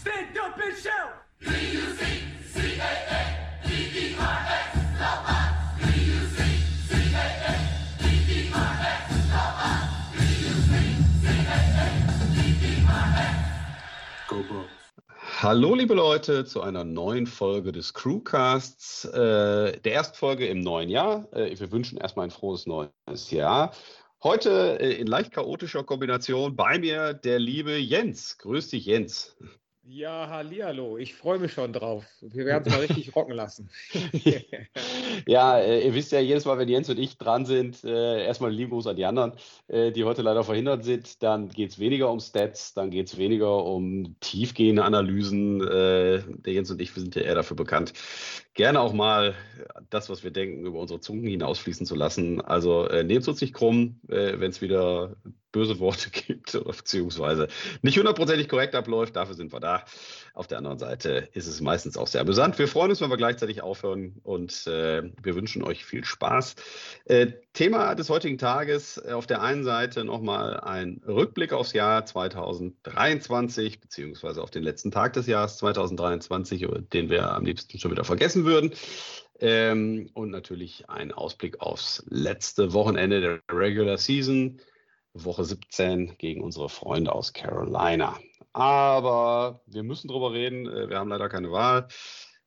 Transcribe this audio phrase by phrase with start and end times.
[0.00, 1.12] Stand up and shout!
[15.42, 20.88] Hallo liebe Leute zu einer neuen Folge des Crewcasts, äh, der ersten Folge im neuen
[20.88, 21.28] Jahr.
[21.34, 23.74] Äh, wir wünschen erstmal ein frohes neues Jahr.
[24.22, 28.38] Heute äh, in leicht chaotischer Kombination bei mir der liebe Jens.
[28.38, 29.36] Grüß dich Jens.
[29.92, 32.04] Ja, hallihallo, ich freue mich schon drauf.
[32.20, 33.68] Wir werden es mal richtig rocken lassen.
[35.26, 38.52] ja, äh, ihr wisst ja jedes Mal, wenn Jens und ich dran sind, äh, erstmal
[38.52, 39.32] lieben Gruß an die anderen,
[39.66, 41.20] äh, die heute leider verhindert sind.
[41.24, 45.58] Dann geht es weniger um Stats, dann geht es weniger um tiefgehende Analysen.
[45.58, 47.92] Der Jens und ich wir sind ja eher dafür bekannt,
[48.54, 49.34] gerne auch mal
[49.90, 52.40] das, was wir denken, über unsere Zungen hinausfließen zu lassen.
[52.40, 55.16] Also nehmt uns nicht krumm, wenn es wieder
[55.52, 57.48] böse Worte gibt beziehungsweise
[57.82, 59.16] nicht hundertprozentig korrekt abläuft.
[59.16, 59.84] Dafür sind wir da.
[60.34, 62.58] Auf der anderen Seite ist es meistens auch sehr amüsant.
[62.58, 66.56] Wir freuen uns, wenn wir gleichzeitig aufhören und äh, wir wünschen euch viel Spaß.
[67.06, 72.06] Äh, Thema des heutigen Tages äh, auf der einen Seite nochmal ein Rückblick aufs Jahr
[72.06, 78.04] 2023 beziehungsweise auf den letzten Tag des Jahres 2023, den wir am liebsten schon wieder
[78.04, 78.72] vergessen würden.
[79.40, 84.60] Ähm, und natürlich ein Ausblick aufs letzte Wochenende der Regular Season.
[85.14, 88.18] Woche 17 gegen unsere Freunde aus Carolina.
[88.52, 90.66] Aber wir müssen drüber reden.
[90.66, 91.88] Äh, wir haben leider keine Wahl.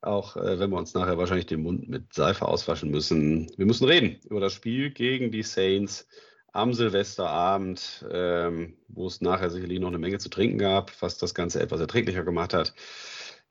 [0.01, 3.51] Auch äh, wenn wir uns nachher wahrscheinlich den Mund mit Seife auswaschen müssen.
[3.57, 6.07] Wir müssen reden über das Spiel gegen die Saints
[6.51, 11.33] am Silvesterabend, ähm, wo es nachher sicherlich noch eine Menge zu trinken gab, was das
[11.33, 12.73] Ganze etwas erträglicher gemacht hat.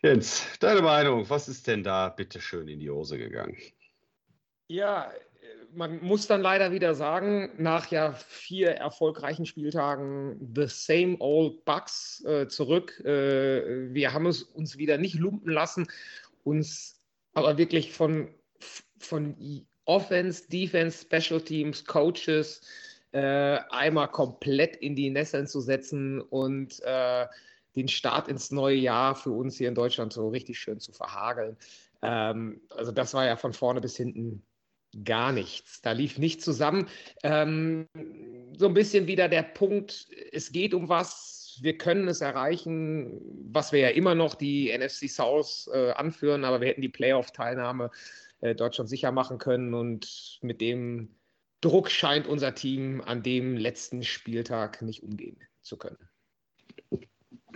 [0.02, 3.56] Jens, deine Meinung, was ist denn da bitte schön in die Hose gegangen?
[4.68, 5.10] Ja,
[5.74, 12.24] man muss dann leider wieder sagen, nach ja vier erfolgreichen Spieltagen the same old Bugs
[12.24, 13.00] äh, zurück.
[13.04, 15.88] Äh, wir haben es uns wieder nicht lumpen lassen,
[16.44, 17.00] uns
[17.34, 18.28] aber wirklich von,
[18.98, 19.36] von
[19.84, 22.60] Offense, Defense, Special Teams, Coaches
[23.12, 27.26] äh, einmal komplett in die Nesseln zu setzen und äh,
[27.76, 31.56] den Start ins neue Jahr für uns hier in Deutschland so richtig schön zu verhageln.
[32.02, 34.42] Ähm, also das war ja von vorne bis hinten
[35.04, 35.80] gar nichts.
[35.82, 36.88] Da lief nichts zusammen.
[37.22, 37.86] Ähm,
[38.56, 43.20] so ein bisschen wieder der Punkt, es geht um was, wir können es erreichen,
[43.50, 47.90] was wir ja immer noch die NFC South äh, anführen, aber wir hätten die Playoff-Teilnahme
[48.40, 51.14] äh, dort schon sicher machen können und mit dem
[51.60, 55.98] Druck scheint unser Team an dem letzten Spieltag nicht umgehen zu können.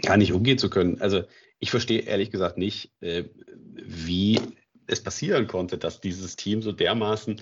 [0.02, 1.00] Gar nicht umgehen zu können.
[1.00, 1.24] Also
[1.58, 3.24] ich verstehe ehrlich gesagt nicht, äh,
[3.74, 4.40] wie
[4.86, 7.40] es passieren konnte, dass dieses Team so dermaßen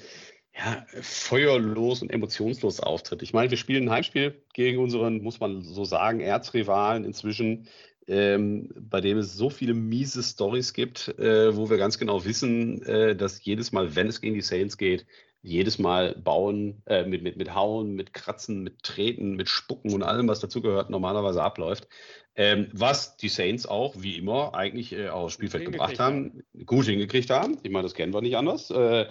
[0.56, 3.22] ja, feuerlos und emotionslos auftritt.
[3.22, 7.66] Ich meine, wir spielen ein Heimspiel gegen unseren, muss man so sagen, Erzrivalen inzwischen,
[8.06, 12.82] ähm, bei dem es so viele miese Stories gibt, äh, wo wir ganz genau wissen,
[12.82, 15.06] äh, dass jedes Mal, wenn es gegen die Saints geht,
[15.44, 20.02] jedes Mal bauen, äh, mit, mit, mit Hauen, mit Kratzen, mit Treten, mit Spucken und
[20.02, 21.86] allem, was dazugehört, normalerweise abläuft.
[22.34, 27.30] Ähm, was die Saints auch, wie immer, eigentlich äh, aufs Spielfeld gebracht haben, gut hingekriegt
[27.30, 27.58] haben.
[27.62, 28.70] Ich meine, das kennen wir nicht anders.
[28.70, 29.06] Äh,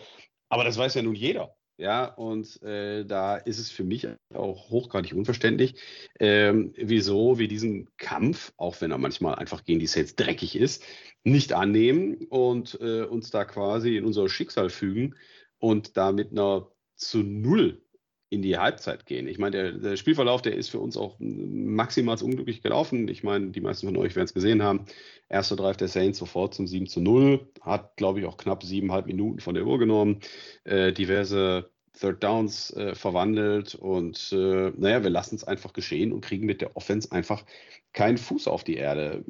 [0.49, 1.55] aber das weiß ja nun jeder.
[1.77, 5.75] Ja, und äh, da ist es für mich auch hochgradig unverständlich,
[6.19, 10.83] ähm, wieso wir diesen Kampf, auch wenn er manchmal einfach gegen die Saints dreckig ist,
[11.23, 15.15] nicht annehmen und äh, uns da quasi in unser Schicksal fügen
[15.63, 17.81] und da mit einer zu Null
[18.29, 19.29] in die Halbzeit gehen.
[19.29, 23.07] Ich meine, der, der, Spielverlauf, der ist für uns auch maximal unglücklich gelaufen.
[23.07, 24.85] Ich meine, die meisten von euch werden es gesehen haben.
[25.29, 27.47] Erster Drive der Saints sofort zum 7 zu 0.
[27.61, 30.19] Hat, glaube ich, auch knapp siebeneinhalb Minuten von der Uhr genommen.
[30.65, 36.21] Äh, diverse Third Downs äh, verwandelt und äh, naja, wir lassen es einfach geschehen und
[36.21, 37.45] kriegen mit der Offense einfach
[37.93, 39.23] keinen Fuß auf die Erde.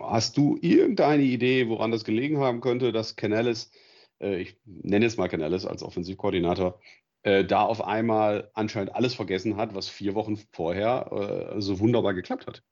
[0.00, 3.72] Hast du irgendeine Idee, woran das gelegen haben könnte, dass Canales,
[4.20, 6.80] ich nenne jetzt mal Canales als Offensivkoordinator,
[7.22, 12.14] äh, da auf einmal anscheinend alles vergessen hat, was vier Wochen vorher äh, so wunderbar
[12.14, 12.62] geklappt hat.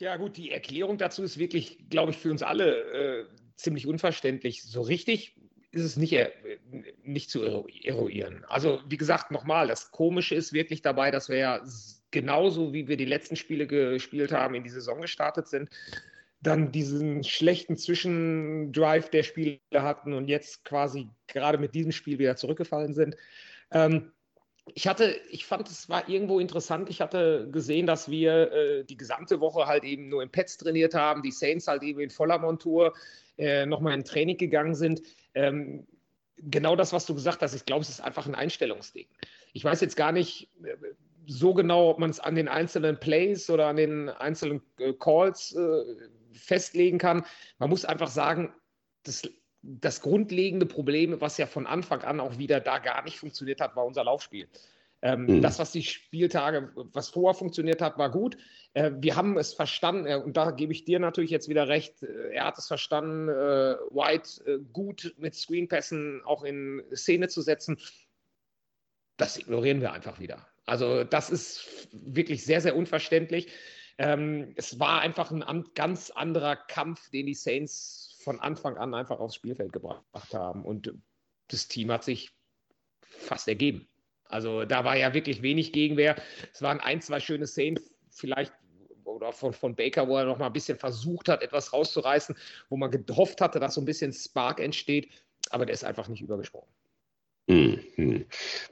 [0.00, 4.64] Ja, gut, die Erklärung dazu ist wirklich, glaube ich, für uns alle äh, ziemlich unverständlich.
[4.64, 5.36] So richtig
[5.70, 6.30] ist es nicht, äh,
[7.04, 8.44] nicht zu eruieren.
[8.48, 11.60] Also, wie gesagt, nochmal, das Komische ist wirklich dabei, dass wir ja
[12.10, 15.70] genauso wie wir die letzten Spiele gespielt haben, in die Saison gestartet sind,
[16.46, 22.36] dann diesen schlechten Zwischendrive der Spieler hatten und jetzt quasi gerade mit diesem Spiel wieder
[22.36, 23.16] zurückgefallen sind.
[23.70, 24.12] Ähm,
[24.74, 26.88] ich hatte, ich fand, es war irgendwo interessant.
[26.88, 30.94] Ich hatte gesehen, dass wir äh, die gesamte Woche halt eben nur im Pets trainiert
[30.94, 32.94] haben, die Saints halt eben in voller Montur
[33.36, 35.02] äh, nochmal in Training gegangen sind.
[35.34, 35.86] Ähm,
[36.38, 39.06] genau das, was du gesagt hast, ich glaube, es ist einfach ein Einstellungsding.
[39.52, 40.76] Ich weiß jetzt gar nicht, äh,
[41.26, 45.52] so genau, ob man es an den einzelnen Plays oder an den einzelnen äh, Calls
[45.52, 45.84] äh,
[46.34, 47.24] festlegen kann.
[47.58, 48.52] Man muss einfach sagen,
[49.04, 49.22] das,
[49.62, 53.76] das grundlegende Problem, was ja von Anfang an auch wieder da gar nicht funktioniert hat,
[53.76, 54.48] war unser Laufspiel.
[55.04, 55.42] Ähm, mhm.
[55.42, 58.38] Das, was die Spieltage, was vorher funktioniert hat, war gut.
[58.72, 62.02] Äh, wir haben es verstanden, äh, und da gebe ich dir natürlich jetzt wieder recht,
[62.02, 67.78] äh, er hat es verstanden, White gut mit Screenpässen auch in Szene zu setzen.
[69.18, 70.48] Das ignorieren wir einfach wieder.
[70.64, 73.48] Also das ist wirklich sehr, sehr unverständlich.
[73.98, 79.20] Ähm, es war einfach ein ganz anderer Kampf, den die Saints von Anfang an einfach
[79.20, 80.64] aufs Spielfeld gebracht haben.
[80.64, 80.92] Und
[81.48, 82.32] das Team hat sich
[83.02, 83.88] fast ergeben.
[84.24, 86.16] Also da war ja wirklich wenig Gegenwehr.
[86.52, 87.78] Es waren ein, zwei schöne Szenen,
[88.10, 88.52] vielleicht
[89.04, 92.36] oder von, von Baker, wo er noch mal ein bisschen versucht hat, etwas rauszureißen,
[92.68, 95.10] wo man gehofft hatte, dass so ein bisschen Spark entsteht.
[95.50, 96.68] Aber der ist einfach nicht übergesprungen.
[97.46, 98.24] Mhm.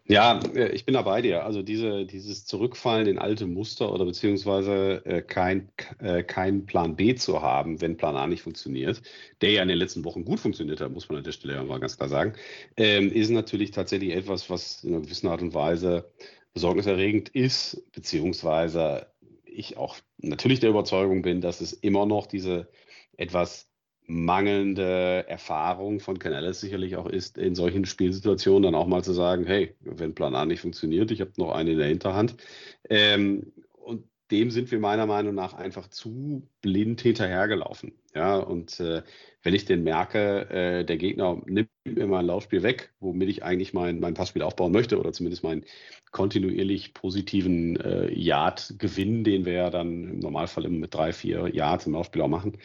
[0.08, 1.44] Ja, äh, ich bin da bei dir.
[1.44, 7.14] Also diese, dieses Zurückfallen in alte Muster oder beziehungsweise äh, kein, äh, kein Plan B
[7.14, 9.02] zu haben, wenn Plan A nicht funktioniert,
[9.42, 11.62] der ja in den letzten Wochen gut funktioniert hat, muss man an der Stelle ja
[11.62, 12.32] mal ganz klar sagen,
[12.78, 16.10] ähm, ist natürlich tatsächlich etwas, was in einer gewissen Art und Weise
[16.54, 19.06] besorgniserregend ist, beziehungsweise
[19.44, 22.68] ich auch natürlich der Überzeugung bin, dass es immer noch diese
[23.18, 23.71] etwas
[24.06, 29.46] mangelnde Erfahrung von Canales sicherlich auch ist, in solchen Spielsituationen dann auch mal zu sagen,
[29.46, 32.36] hey, wenn Plan A nicht funktioniert, ich habe noch einen in der Hinterhand.
[32.88, 37.92] Ähm, und dem sind wir meiner Meinung nach einfach zu blind hinterhergelaufen.
[38.14, 39.02] Ja, und äh,
[39.42, 43.72] wenn ich denn merke, äh, der Gegner nimmt mir mein Laufspiel weg, womit ich eigentlich
[43.72, 45.64] mein, mein Passspiel aufbauen möchte oder zumindest meinen
[46.12, 51.94] kontinuierlich positiven äh, Yard-Gewinn, den wir ja dann im Normalfall mit drei, vier Yards im
[51.94, 52.58] Laufspiel auch machen,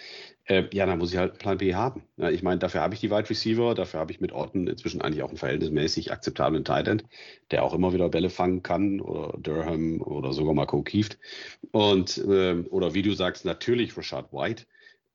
[0.48, 2.04] äh, ja, dann muss ich halt einen Plan B haben.
[2.16, 5.02] Ja, ich meine, dafür habe ich die Wide Receiver, dafür habe ich mit Orton inzwischen
[5.02, 7.04] eigentlich auch einen verhältnismäßig akzeptablen Tight End,
[7.52, 11.20] der auch immer wieder Bälle fangen kann oder Durham oder sogar mal Kieft.
[11.72, 14.66] Und, äh, oder wie du sagst, natürlich Rashad White.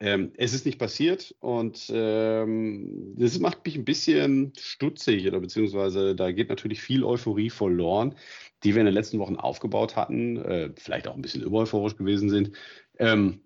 [0.00, 6.16] Ähm, es ist nicht passiert und ähm, das macht mich ein bisschen stutzig oder beziehungsweise
[6.16, 8.16] da geht natürlich viel Euphorie verloren,
[8.64, 12.30] die wir in den letzten Wochen aufgebaut hatten, äh, vielleicht auch ein bisschen übereuphorisch gewesen
[12.30, 12.50] sind.
[12.98, 13.42] Ähm,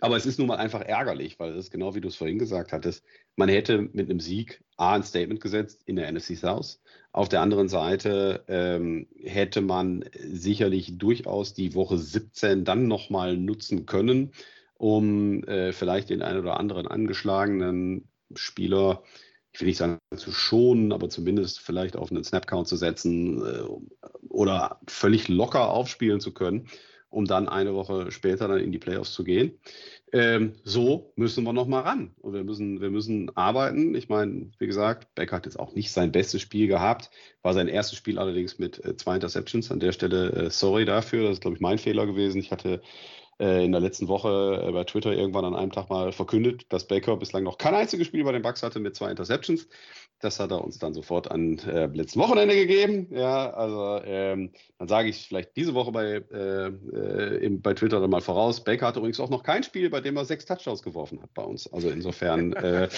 [0.00, 2.38] aber es ist nun mal einfach ärgerlich, weil es ist genau wie du es vorhin
[2.38, 3.04] gesagt hattest.
[3.36, 6.80] Man hätte mit einem Sieg A ein Statement gesetzt in der NFC South.
[7.12, 13.86] Auf der anderen Seite ähm, hätte man sicherlich durchaus die Woche 17 dann nochmal nutzen
[13.86, 14.32] können,
[14.74, 19.02] um äh, vielleicht den einen oder anderen angeschlagenen Spieler,
[19.52, 23.62] ich will nicht sagen zu schonen, aber zumindest vielleicht auf einen Snapcount zu setzen äh,
[24.28, 26.68] oder völlig locker aufspielen zu können
[27.14, 29.58] um dann eine Woche später dann in die Playoffs zu gehen.
[30.12, 33.94] Ähm, so müssen wir noch mal ran und wir müssen, wir müssen arbeiten.
[33.94, 37.10] Ich meine, wie gesagt, Beck hat jetzt auch nicht sein bestes Spiel gehabt,
[37.42, 39.70] war sein erstes Spiel allerdings mit äh, zwei Interceptions.
[39.70, 42.38] An der Stelle äh, sorry dafür, das ist glaube ich mein Fehler gewesen.
[42.38, 42.80] Ich hatte
[43.38, 47.16] in der letzten Woche äh, bei Twitter irgendwann an einem Tag mal verkündet, dass Baker
[47.16, 49.68] bislang noch kein einziges Spiel bei den Bucks hatte mit zwei Interceptions.
[50.20, 53.08] Das hat er uns dann sofort an äh, letzten Wochenende gegeben.
[53.10, 58.08] Ja, also ähm, dann sage ich vielleicht diese Woche bei, äh, äh, bei Twitter dann
[58.08, 58.64] mal voraus.
[58.64, 61.42] Baker hat übrigens auch noch kein Spiel, bei dem er sechs Touchdowns geworfen hat bei
[61.42, 61.70] uns.
[61.70, 62.88] Also insofern äh,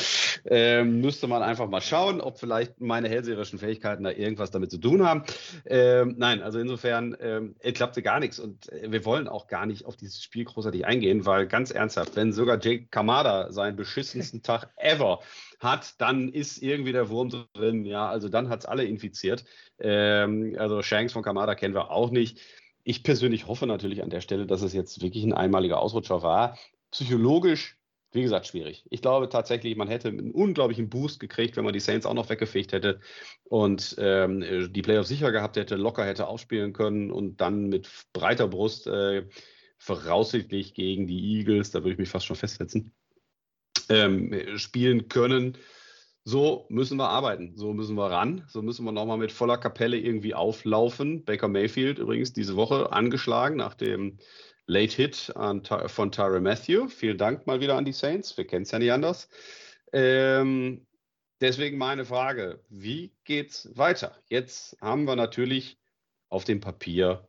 [0.45, 4.79] äh, müsste man einfach mal schauen, ob vielleicht meine hellseherischen Fähigkeiten da irgendwas damit zu
[4.79, 5.25] tun haben.
[5.65, 9.85] Ähm, nein, also insofern ähm, klappte gar nichts und äh, wir wollen auch gar nicht
[9.85, 14.69] auf dieses Spiel großartig eingehen, weil ganz ernsthaft, wenn sogar Jake Kamada seinen beschissensten Tag
[14.77, 15.21] ever
[15.61, 17.85] hat, dann ist irgendwie der Wurm drin.
[17.85, 19.45] Ja, also dann hat es alle infiziert.
[19.79, 22.41] Ähm, also Shanks von Kamada kennen wir auch nicht.
[22.83, 26.59] Ich persönlich hoffe natürlich an der Stelle, dass es jetzt wirklich ein einmaliger Ausrutscher war.
[26.91, 27.79] Psychologisch,
[28.13, 28.85] wie gesagt, schwierig.
[28.91, 32.29] Ich glaube tatsächlich, man hätte einen unglaublichen Boost gekriegt, wenn man die Saints auch noch
[32.31, 33.01] weggefegt hätte
[33.45, 38.49] und ähm, die Playoffs sicher gehabt hätte, locker hätte aufspielen können und dann mit breiter
[38.49, 39.25] Brust äh,
[39.79, 42.93] voraussichtlich gegen die Eagles, da würde ich mich fast schon festsetzen,
[43.89, 45.59] ähm, spielen können.
[46.25, 49.97] So müssen wir arbeiten, so müssen wir ran, so müssen wir nochmal mit voller Kapelle
[49.97, 51.25] irgendwie auflaufen.
[51.25, 54.19] Baker Mayfield übrigens diese Woche angeschlagen nach dem
[54.67, 56.89] Late Hit an, von Tyra Matthew.
[56.89, 59.29] Vielen Dank mal wieder an die Saints, wir kennen es ja nicht anders.
[59.93, 60.85] Ähm,
[61.41, 64.17] deswegen meine Frage, wie geht's weiter?
[64.29, 65.79] Jetzt haben wir natürlich
[66.29, 67.29] auf dem Papier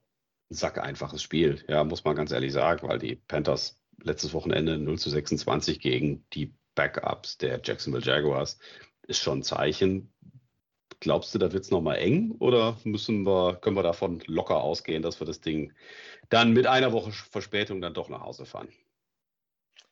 [0.49, 4.97] sack einfaches Spiel, ja, muss man ganz ehrlich sagen, weil die Panthers letztes Wochenende 0
[4.99, 8.59] zu 26 gegen die Backups der Jacksonville Jaguars
[9.07, 10.13] ist schon ein Zeichen.
[10.99, 15.03] Glaubst du, da wird es nochmal eng oder müssen wir, können wir davon locker ausgehen,
[15.03, 15.73] dass wir das Ding
[16.29, 18.69] dann mit einer Woche Verspätung dann doch nach Hause fahren?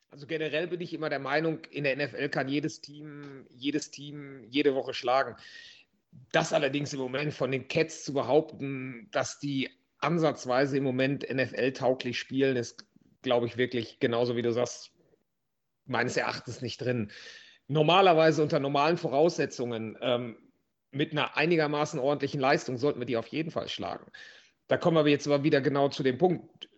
[0.10, 4.46] Also generell bin ich immer der Meinung, in der NFL kann jedes Team, jedes Team
[4.50, 5.36] jede Woche schlagen.
[6.32, 9.70] Das allerdings im Moment von den Cats zu behaupten, dass die
[10.06, 12.86] ansatzweise im Moment NFL-tauglich spielen, ist,
[13.22, 14.92] glaube ich, wirklich genauso wie du sagst,
[15.86, 17.12] meines Erachtens nicht drin.
[17.68, 20.38] Normalerweise unter normalen Voraussetzungen ähm,
[20.92, 24.06] mit einer einigermaßen ordentlichen Leistung sollten wir die auf jeden Fall schlagen.
[24.68, 26.70] Da kommen wir jetzt aber wieder genau zu dem Punkt.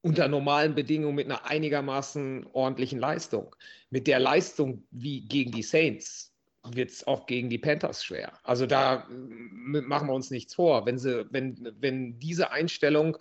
[0.00, 3.54] Unter normalen Bedingungen mit einer einigermaßen ordentlichen Leistung.
[3.90, 6.33] Mit der Leistung wie gegen die Saints
[6.64, 8.32] wird es auch gegen die Panthers schwer.
[8.42, 10.86] Also da machen wir uns nichts vor.
[10.86, 13.18] Wenn, sie, wenn, wenn diese Einstellung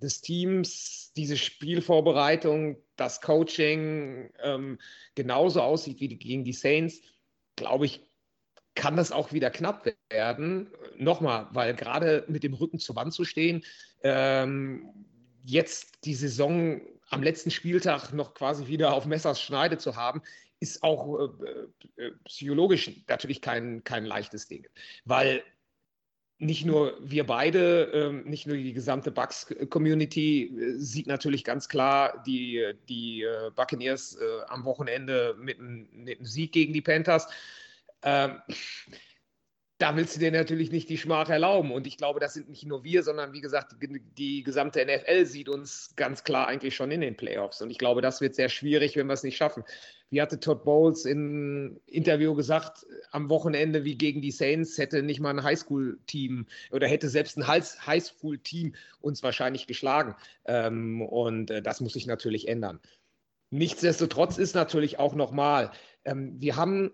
[0.00, 4.78] des Teams, diese Spielvorbereitung, das Coaching ähm,
[5.14, 7.00] genauso aussieht wie gegen die Saints,
[7.56, 8.02] glaube ich,
[8.74, 10.70] kann das auch wieder knapp werden.
[10.96, 13.64] Nochmal, weil gerade mit dem Rücken zur Wand zu stehen,
[14.02, 14.90] ähm,
[15.44, 20.22] jetzt die Saison am letzten Spieltag noch quasi wieder auf Messers Schneide zu haben,
[20.64, 24.66] ist auch äh, äh, psychologisch natürlich kein, kein leichtes Ding.
[25.04, 25.42] Weil
[26.38, 32.22] nicht nur wir beide, ähm, nicht nur die gesamte Bucks-Community äh, sieht natürlich ganz klar
[32.26, 34.18] die, die äh, Buccaneers
[34.48, 37.28] am Wochenende mit einem, mit einem Sieg gegen die Panthers.
[39.84, 41.70] Da willst du dir natürlich nicht die Schmach erlauben.
[41.70, 45.26] Und ich glaube, das sind nicht nur wir, sondern wie gesagt, die, die, gesamte NFL
[45.26, 47.60] sieht uns ganz klar eigentlich schon in den Playoffs.
[47.60, 49.62] Und ich glaube, das wird sehr schwierig, wenn wir es nicht schaffen.
[50.08, 55.20] Wie hatte Todd Bowles im Interview gesagt, am Wochenende wie gegen die Saints hätte nicht
[55.20, 60.14] mal ein Highschool-Team oder hätte selbst ein Highschool-Team uns wahrscheinlich geschlagen.
[60.46, 62.80] Ähm, und äh, das muss sich natürlich ändern.
[63.50, 65.72] Nichtsdestotrotz ist natürlich auch nochmal,
[66.06, 66.90] ähm, wir haben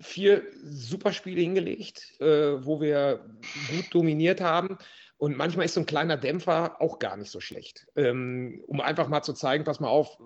[0.00, 3.24] vier Superspiele hingelegt, äh, wo wir
[3.70, 4.78] gut dominiert haben.
[5.16, 7.86] Und manchmal ist so ein kleiner Dämpfer auch gar nicht so schlecht.
[7.96, 10.18] Ähm, um einfach mal zu zeigen, pass mal auf,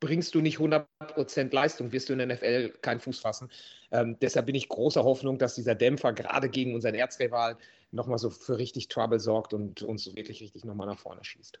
[0.00, 3.50] bringst du nicht 100% Leistung, wirst du in der NFL keinen Fuß fassen.
[3.90, 7.56] Ähm, deshalb bin ich großer Hoffnung, dass dieser Dämpfer gerade gegen unseren Erzrival
[7.90, 11.60] nochmal so für richtig Trouble sorgt und uns wirklich richtig nochmal nach vorne schießt.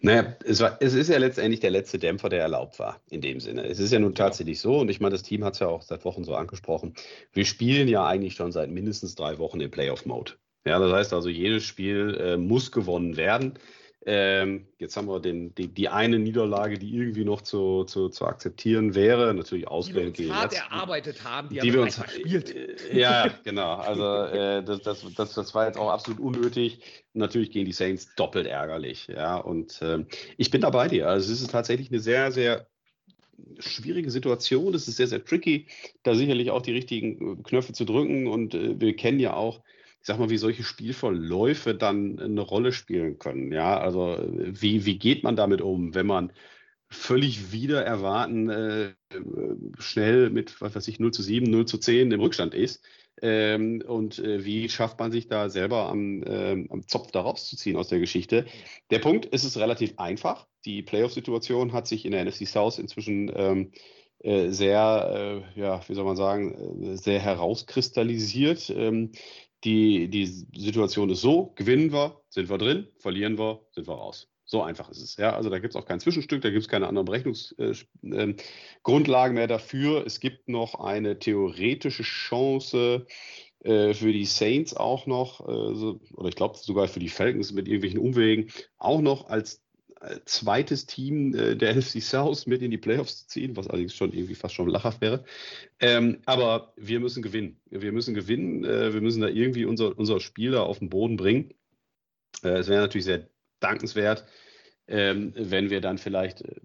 [0.00, 3.40] Naja, es, war, es ist ja letztendlich der letzte Dämpfer, der erlaubt war, in dem
[3.40, 3.66] Sinne.
[3.66, 5.82] Es ist ja nun tatsächlich so, und ich meine, das Team hat es ja auch
[5.82, 6.94] seit Wochen so angesprochen,
[7.32, 10.32] wir spielen ja eigentlich schon seit mindestens drei Wochen im Playoff-Mode.
[10.66, 13.58] Ja, das heißt also, jedes Spiel äh, muss gewonnen werden.
[14.06, 18.24] Ähm, jetzt haben wir den, die, die, eine Niederlage, die irgendwie noch zu, zu, zu
[18.24, 22.54] akzeptieren wäre, natürlich auswählen die wir uns hart erarbeitet haben, die, die wir uns gespielt.
[22.54, 23.74] Äh, ja, genau.
[23.74, 24.02] Also
[24.34, 26.80] äh, das, das, das, das war jetzt auch absolut unnötig.
[27.12, 29.06] Natürlich gegen die Saints doppelt ärgerlich.
[29.08, 30.02] Ja, und äh,
[30.38, 31.06] ich bin da bei dir.
[31.06, 32.66] Also es ist tatsächlich eine sehr, sehr
[33.58, 34.72] schwierige Situation.
[34.72, 35.66] Es ist sehr, sehr tricky,
[36.04, 38.28] da sicherlich auch die richtigen äh, Knöpfe zu drücken.
[38.28, 39.60] Und äh, wir kennen ja auch
[40.00, 43.52] ich sag mal, wie solche Spielverläufe dann eine Rolle spielen können.
[43.52, 46.32] Ja, also wie, wie geht man damit um, wenn man
[46.88, 48.94] völlig wieder erwarten äh,
[49.78, 52.84] schnell mit, was weiß ich, 0 zu 7, 0 zu 10 im Rückstand ist.
[53.22, 57.76] Ähm, und äh, wie schafft man sich da selber am, äh, am Zopf da rauszuziehen
[57.76, 58.46] aus der Geschichte?
[58.90, 60.46] Der Punkt ist es relativ einfach.
[60.64, 63.72] Die Playoff-Situation hat sich in der NFC South inzwischen ähm,
[64.22, 68.70] äh, sehr, äh, ja, wie soll man sagen, äh, sehr herauskristallisiert.
[69.64, 73.94] Ähm, die, die Situation ist so, gewinnen wir, sind wir drin, verlieren wir, sind wir
[73.94, 74.28] raus.
[74.44, 75.16] So einfach ist es.
[75.16, 78.36] Ja, also da gibt es auch kein Zwischenstück, da gibt es keine anderen Berechnungsgrundlagen
[78.82, 80.04] äh, äh, mehr dafür.
[80.04, 83.06] Es gibt noch eine theoretische Chance
[83.62, 87.52] äh, für die Saints auch noch, äh, so, oder ich glaube sogar für die Falcons
[87.52, 89.62] mit irgendwelchen Umwegen, auch noch als
[90.24, 94.12] zweites Team äh, der NFC South mit in die Playoffs zu ziehen, was allerdings schon
[94.12, 95.24] irgendwie fast schon lachhaft wäre.
[95.78, 97.60] Ähm, aber wir müssen gewinnen.
[97.70, 98.64] Wir müssen gewinnen.
[98.64, 101.52] Äh, wir müssen da irgendwie unser, unser Spiel da auf den Boden bringen.
[102.42, 103.28] Äh, es wäre natürlich sehr
[103.60, 104.24] dankenswert,
[104.88, 106.60] ähm, wenn wir dann vielleicht äh,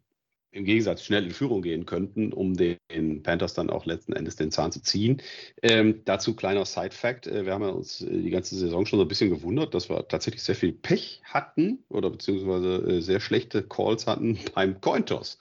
[0.56, 2.78] im Gegensatz schnell in Führung gehen könnten, um den
[3.24, 5.22] Panthers dann auch letzten Endes den Zahn zu ziehen.
[5.62, 9.10] Ähm, dazu kleiner Side-Fact: äh, Wir haben uns äh, die ganze Saison schon so ein
[9.10, 14.08] bisschen gewundert, dass wir tatsächlich sehr viel Pech hatten oder beziehungsweise äh, sehr schlechte Calls
[14.08, 15.38] hatten beim Cointos.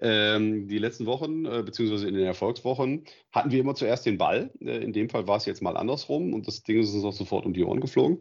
[0.00, 4.50] Ähm, die letzten Wochen, äh, beziehungsweise in den Erfolgswochen, hatten wir immer zuerst den Ball.
[4.60, 7.12] Äh, in dem Fall war es jetzt mal andersrum und das Ding ist uns auch
[7.12, 8.18] sofort um die Ohren geflogen.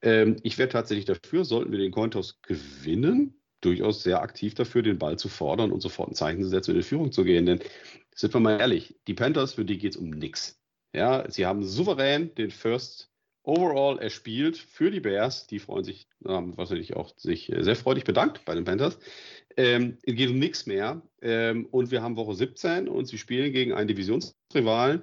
[0.00, 4.98] Ähm, ich wäre tatsächlich dafür, sollten wir den Cointos gewinnen, durchaus sehr aktiv dafür, den
[4.98, 7.46] Ball zu fordern und sofort ein Zeichen zu setzen, in die Führung zu gehen.
[7.46, 7.60] Denn
[8.14, 10.60] sind wir mal ehrlich, die Panthers, für die geht es um nichts.
[10.94, 13.10] Ja, sie haben souverän den First
[13.48, 15.46] Overall erspielt für die Bears.
[15.46, 18.98] Die freuen sich, haben wahrscheinlich auch sich sehr freudig bedankt bei den Panthers.
[19.56, 21.00] Ähm, es geht um nichts mehr.
[21.22, 25.02] Ähm, und wir haben Woche 17 und sie spielen gegen einen Divisionsrivalen,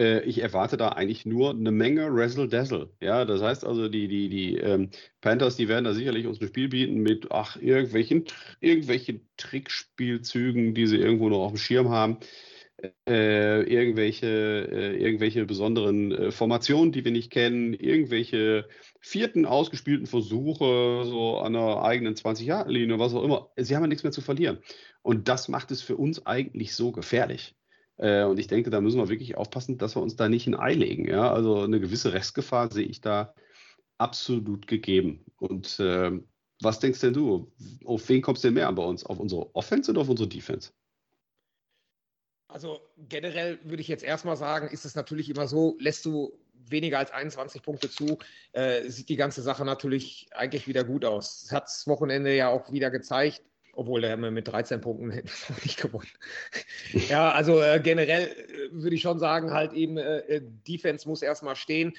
[0.00, 2.90] äh, ich erwarte da eigentlich nur eine Menge Razzle Dazzle.
[3.00, 4.90] Ja, das heißt also, die, die, die ähm,
[5.20, 8.24] Panthers, die werden da sicherlich uns ein Spiel bieten mit, ach, irgendwelchen,
[8.60, 12.18] irgendwelchen Trickspielzügen, die sie irgendwo noch auf dem Schirm haben.
[13.08, 18.68] äh, irgendwelche, äh, irgendwelche besonderen äh, Formationen, die wir nicht kennen, irgendwelche
[19.00, 23.50] vierten ausgespielten Versuche so an der eigenen 20-Jahre-Linie, was auch immer.
[23.56, 24.58] Sie haben ja nichts mehr zu verlieren.
[25.02, 27.54] Und das macht es für uns eigentlich so gefährlich.
[28.00, 30.54] Äh, und ich denke, da müssen wir wirklich aufpassen, dass wir uns da nicht in
[30.54, 31.06] Ei legen.
[31.06, 31.32] Ja?
[31.32, 33.34] Also eine gewisse Restgefahr sehe ich da
[33.98, 35.24] absolut gegeben.
[35.36, 36.12] Und äh,
[36.62, 37.52] was denkst denn du?
[37.84, 39.04] Auf wen kommst du denn mehr an bei uns?
[39.04, 40.72] Auf unsere Offense oder auf unsere Defense?
[42.48, 46.98] Also generell würde ich jetzt erstmal sagen, ist es natürlich immer so, lässt du weniger
[46.98, 48.18] als 21 Punkte zu,
[48.52, 51.42] äh, sieht die ganze Sache natürlich eigentlich wieder gut aus.
[51.42, 53.42] Das hat das Wochenende ja auch wieder gezeigt,
[53.80, 55.08] obwohl der mit 13 Punkten
[55.64, 56.10] nicht gewonnen.
[57.08, 61.22] ja, also äh, generell äh, würde ich schon sagen, halt eben, äh, äh, Defense muss
[61.22, 61.94] erstmal stehen.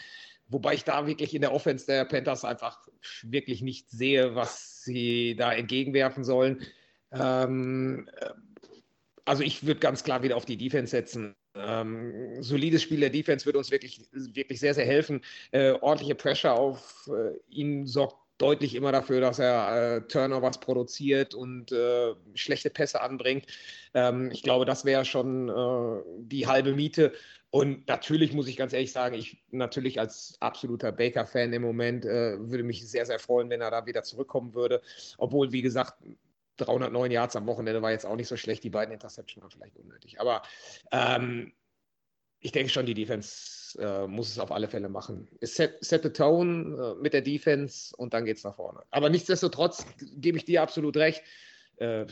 [0.48, 2.88] Wobei ich da wirklich in der Offense der Panthers einfach
[3.24, 6.62] wirklich nicht sehe, was sie da entgegenwerfen sollen.
[7.12, 8.30] Ähm, äh,
[9.26, 11.34] also ich würde ganz klar wieder auf die Defense setzen.
[11.56, 15.22] Ähm, solides Spiel der Defense wird uns wirklich, wirklich sehr, sehr helfen.
[15.50, 21.36] Äh, ordentliche Pressure auf äh, ihn sorgt deutlich immer dafür, dass er äh, Turnovers produziert
[21.36, 23.46] und äh, schlechte Pässe anbringt.
[23.94, 27.14] Ähm, ich glaube, das wäre schon äh, die halbe Miete.
[27.52, 32.40] Und natürlich muss ich ganz ehrlich sagen, ich natürlich als absoluter Baker-Fan im Moment äh,
[32.40, 34.82] würde mich sehr, sehr freuen, wenn er da wieder zurückkommen würde.
[35.18, 36.02] Obwohl, wie gesagt,
[36.58, 38.64] 309 Yards am Wochenende war jetzt auch nicht so schlecht.
[38.64, 40.20] Die beiden Interceptions waren vielleicht unnötig.
[40.20, 40.44] Aber
[40.92, 41.52] ähm,
[42.40, 45.28] ich denke schon, die Defense äh, muss es auf alle Fälle machen.
[45.42, 48.82] Set, set the tone äh, mit der Defense und dann geht es nach vorne.
[48.92, 49.86] Aber nichtsdestotrotz
[50.18, 51.24] gebe ich dir absolut recht,
[51.78, 52.06] äh,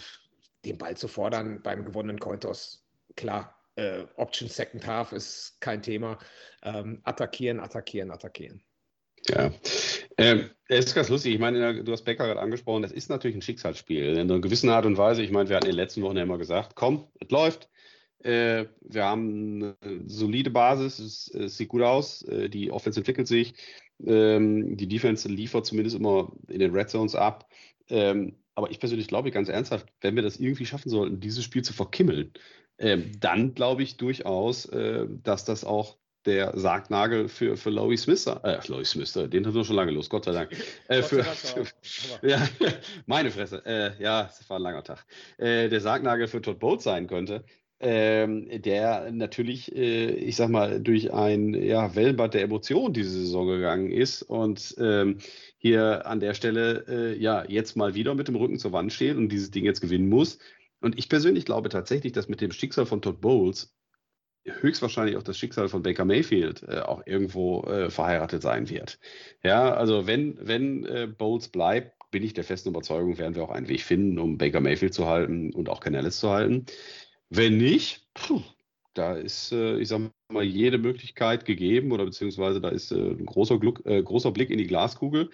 [0.65, 2.85] den Ball zu fordern beim gewonnenen Cointos.
[3.15, 6.19] Klar, äh, Option Second Half ist kein Thema.
[6.63, 8.61] Ähm, attackieren, attackieren, attackieren.
[9.27, 9.51] Ja,
[10.17, 11.33] ähm, ist ganz lustig.
[11.33, 14.17] Ich meine, du hast Becker gerade angesprochen, das ist natürlich ein Schicksalsspiel.
[14.17, 15.21] In einer gewissen Art und Weise.
[15.23, 17.69] Ich meine, wir hatten in den letzten Wochen ja immer gesagt, komm, es läuft.
[18.23, 23.27] Äh, wir haben eine solide Basis, es, es sieht gut aus, äh, die Offense entwickelt
[23.27, 23.53] sich,
[24.05, 27.49] ähm, die Defense liefert zumindest immer in den Red Zones ab.
[27.89, 31.63] Ähm, aber ich persönlich glaube ganz ernsthaft, wenn wir das irgendwie schaffen sollten, dieses Spiel
[31.63, 32.33] zu verkimmeln,
[32.77, 38.27] ähm, dann glaube ich durchaus, äh, dass das auch der Sargnagel für, für Lowy Smith,
[38.27, 40.51] äh, Lowy Smith, den haben wir schon lange los, Gott sei Dank.
[40.89, 41.65] Äh, für, für,
[42.27, 42.47] ja,
[43.05, 45.05] meine Fresse, äh, ja, es war ein langer Tag.
[45.37, 47.45] Äh, der Sargnagel für Todd Bowles sein könnte,
[47.79, 53.47] ähm, der natürlich, äh, ich sag mal, durch ein ja, Wellenbad der Emotionen diese Saison
[53.47, 55.17] gegangen ist und ähm,
[55.57, 59.17] hier an der Stelle äh, ja jetzt mal wieder mit dem Rücken zur Wand steht
[59.17, 60.39] und dieses Ding jetzt gewinnen muss.
[60.81, 63.73] Und ich persönlich glaube tatsächlich, dass mit dem Schicksal von Todd Bowles
[64.45, 68.99] höchstwahrscheinlich auch das Schicksal von Baker Mayfield äh, auch irgendwo äh, verheiratet sein wird.
[69.43, 73.51] Ja, also wenn, wenn äh, Bowles bleibt, bin ich der festen Überzeugung, werden wir auch
[73.51, 76.65] einen Weg finden, um Baker Mayfield zu halten und auch Canales zu halten.
[77.29, 78.41] Wenn nicht, puh,
[78.93, 83.25] da ist, äh, ich sag mal, jede Möglichkeit gegeben oder beziehungsweise da ist äh, ein
[83.25, 85.29] großer, Glück, äh, großer Blick in die Glaskugel,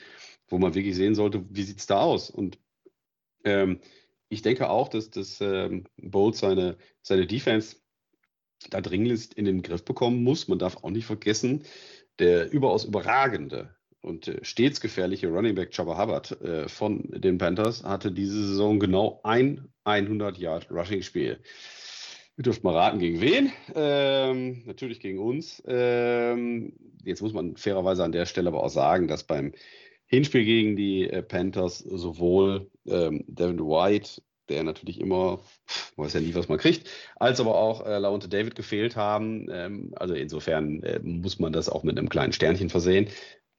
[0.47, 2.29] wo man wirklich sehen sollte, wie sieht es da aus?
[2.29, 2.59] Und
[3.45, 3.79] ähm,
[4.29, 7.77] ich denke auch, dass, dass ähm, Bowles seine, seine Defense
[8.69, 10.47] da dringlichst in den Griff bekommen muss.
[10.47, 11.63] Man darf auch nicht vergessen,
[12.19, 18.11] der überaus überragende und stets gefährliche Running Back Chubba Hubbard äh, von den Panthers hatte
[18.11, 21.39] diese Saison genau ein 100 Yard Rushing Spiel.
[22.37, 23.51] Ihr dürft mal raten, gegen wen?
[23.75, 25.63] Ähm, natürlich gegen uns.
[25.67, 29.53] Ähm, jetzt muss man fairerweise an der Stelle aber auch sagen, dass beim
[30.07, 35.39] Hinspiel gegen die äh, Panthers sowohl ähm, Devin White, der natürlich immer,
[35.95, 39.47] weiß ja nie, was man kriegt, als aber auch äh, Launte David gefehlt haben.
[39.49, 43.07] Ähm, also insofern äh, muss man das auch mit einem kleinen Sternchen versehen.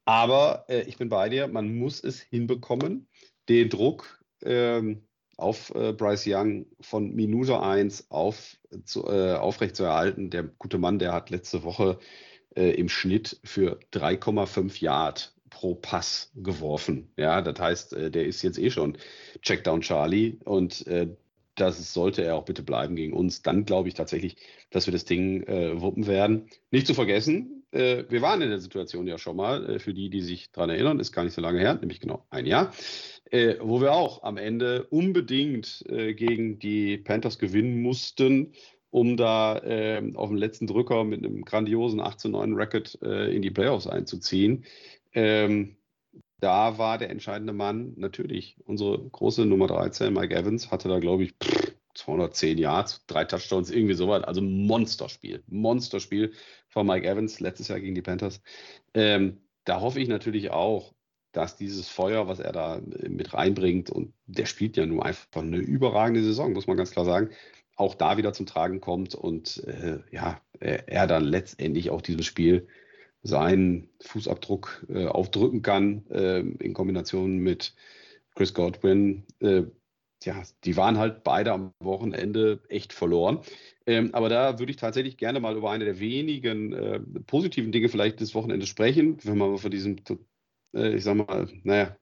[0.05, 3.09] Aber äh, ich bin bei dir, man muss es hinbekommen,
[3.49, 5.06] den Druck ähm,
[5.37, 10.31] auf äh, Bryce Young von Minute 1 auf, zu, äh, aufrecht zu erhalten.
[10.31, 11.99] Der gute Mann, der hat letzte Woche
[12.55, 17.11] äh, im Schnitt für 3,5 Yard pro Pass geworfen.
[17.17, 18.99] Ja, das heißt, äh, der ist jetzt eh schon
[19.43, 21.09] Checkdown Charlie und äh,
[21.55, 23.43] das sollte er auch bitte bleiben gegen uns.
[23.43, 24.37] Dann glaube ich tatsächlich,
[24.71, 26.49] dass wir das Ding äh, wuppen werden.
[26.71, 30.11] Nicht zu vergessen, äh, wir waren in der Situation ja schon mal, äh, für die,
[30.11, 32.73] die sich daran erinnern, ist gar nicht so lange her, nämlich genau ein Jahr,
[33.31, 38.53] äh, wo wir auch am Ende unbedingt äh, gegen die Panthers gewinnen mussten,
[38.91, 43.35] um da ähm, auf dem letzten Drücker mit einem grandiosen 8 zu 9 Record äh,
[43.35, 44.65] in die Playoffs einzuziehen.
[45.13, 45.77] Ähm,
[46.41, 51.25] da war der entscheidende Mann natürlich unsere große Nummer 13, Mike Evans, hatte da, glaube
[51.25, 51.35] ich,
[51.97, 54.25] 210 Yards, drei Touchdowns, irgendwie sowas.
[54.25, 55.43] Also Monsterspiel.
[55.49, 56.33] Monsterspiel
[56.69, 58.41] von Mike Evans letztes Jahr gegen die Panthers.
[58.95, 60.95] Ähm, da hoffe ich natürlich auch,
[61.33, 65.59] dass dieses Feuer, was er da mit reinbringt, und der spielt ja nur einfach eine
[65.59, 67.31] überragende Saison, muss man ganz klar sagen,
[67.77, 72.69] auch da wieder zum Tragen kommt und äh, ja, er dann letztendlich auch diesem Spiel
[73.23, 77.75] seinen Fußabdruck äh, aufdrücken kann äh, in Kombination mit
[78.35, 79.25] Chris Godwin.
[80.27, 83.41] Ja, die waren halt beide am Wochenende echt verloren.
[83.87, 87.89] Ähm, aber da würde ich tatsächlich gerne mal über eine der wenigen äh, positiven Dinge
[87.89, 89.97] vielleicht des Wochenendes sprechen, wenn man von diesem,
[90.75, 91.97] äh, ich sag mal, naja,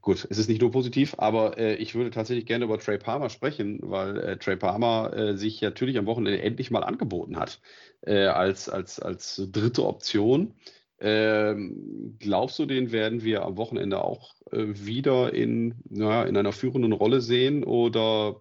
[0.00, 3.28] gut, es ist nicht nur positiv, aber äh, ich würde tatsächlich gerne über Trey Palmer
[3.30, 7.60] sprechen, weil äh, Trey Palmer äh, sich natürlich am Wochenende endlich mal angeboten hat
[8.02, 10.54] äh, als, als, als dritte Option.
[11.00, 16.52] Ähm, glaubst du, den werden wir am Wochenende auch äh, wieder in, naja, in einer
[16.52, 18.40] führenden Rolle sehen oder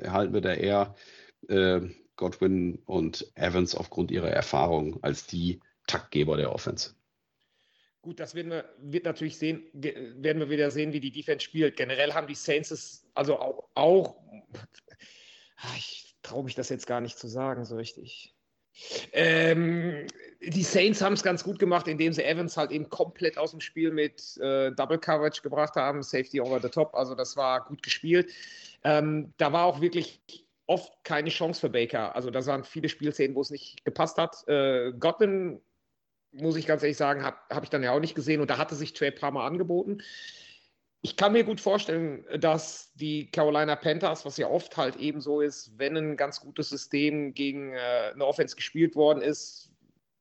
[0.00, 0.96] erhalten wir da eher
[1.48, 1.80] äh,
[2.16, 6.94] Godwin und Evans aufgrund ihrer Erfahrung als die Taktgeber der Offense?
[8.00, 11.76] Gut, das werden wir wird natürlich sehen, werden wir wieder sehen, wie die Defense spielt.
[11.76, 14.16] Generell haben die Saints es, also auch, auch
[15.76, 18.34] ich traue mich das jetzt gar nicht zu sagen, so richtig.
[19.12, 20.06] Ähm,
[20.40, 23.60] die Saints haben es ganz gut gemacht, indem sie Evans halt eben komplett aus dem
[23.60, 26.94] Spiel mit äh, Double Coverage gebracht haben, Safety over the top.
[26.94, 28.32] Also das war gut gespielt.
[28.82, 30.20] Ähm, da war auch wirklich
[30.66, 32.16] oft keine Chance für Baker.
[32.16, 34.46] Also da waren viele Spielszenen, wo es nicht gepasst hat.
[34.48, 35.60] Äh, Godwin
[36.32, 38.58] muss ich ganz ehrlich sagen, habe hab ich dann ja auch nicht gesehen und da
[38.58, 40.02] hatte sich Trey Palmer angeboten.
[41.04, 45.40] Ich kann mir gut vorstellen, dass die Carolina Panthers, was ja oft halt eben so
[45.40, 49.72] ist, wenn ein ganz gutes System gegen äh, eine Offense gespielt worden ist,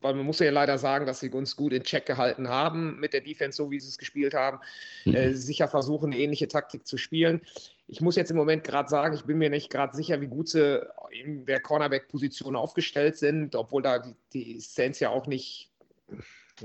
[0.02, 3.14] weil man muss ja leider sagen, dass sie uns gut in Check gehalten haben mit
[3.14, 4.60] der Defense, so wie sie es gespielt haben,
[5.06, 5.14] mhm.
[5.14, 7.42] äh, sicher versuchen, eine ähnliche Taktik zu spielen.
[7.88, 10.50] Ich muss jetzt im Moment gerade sagen, ich bin mir nicht gerade sicher, wie gut
[10.50, 15.70] sie in der Cornerback-Position aufgestellt sind, obwohl da die, die Saints ja auch nicht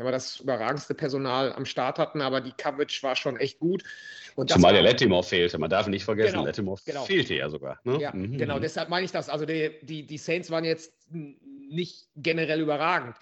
[0.04, 3.82] wir das überragendste Personal am Start hatten, aber die Coverage war schon echt gut.
[4.34, 7.04] Und Zumal der Lettimore fehlte, man darf nicht vergessen, genau, Lettimore genau.
[7.04, 7.78] fehlte ja sogar.
[7.84, 8.00] Ne?
[8.00, 8.36] Ja, mhm.
[8.36, 9.28] genau, deshalb meine ich das.
[9.28, 13.16] Also die, die, die Saints waren jetzt nicht generell überragend.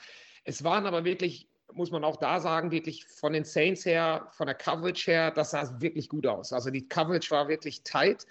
[0.44, 4.46] Es waren aber wirklich, muss man auch da sagen, wirklich von den Saints her, von
[4.46, 6.52] der Coverage her, das sah wirklich gut aus.
[6.52, 8.26] Also die Coverage war wirklich tight.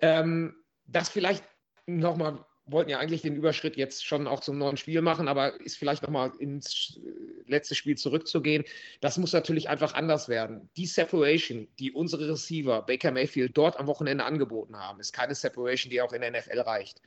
[0.00, 1.44] Ähm, das vielleicht
[1.86, 5.78] nochmal wollten ja eigentlich den Überschritt jetzt schon auch zum neuen Spiel machen, aber ist
[5.78, 6.98] vielleicht nochmal ins
[7.46, 8.64] letzte Spiel zurückzugehen.
[9.00, 10.68] Das muss natürlich einfach anders werden.
[10.76, 15.90] Die Separation, die unsere Receiver, Baker Mayfield, dort am Wochenende angeboten haben, ist keine Separation,
[15.90, 17.02] die auch in der NFL reicht.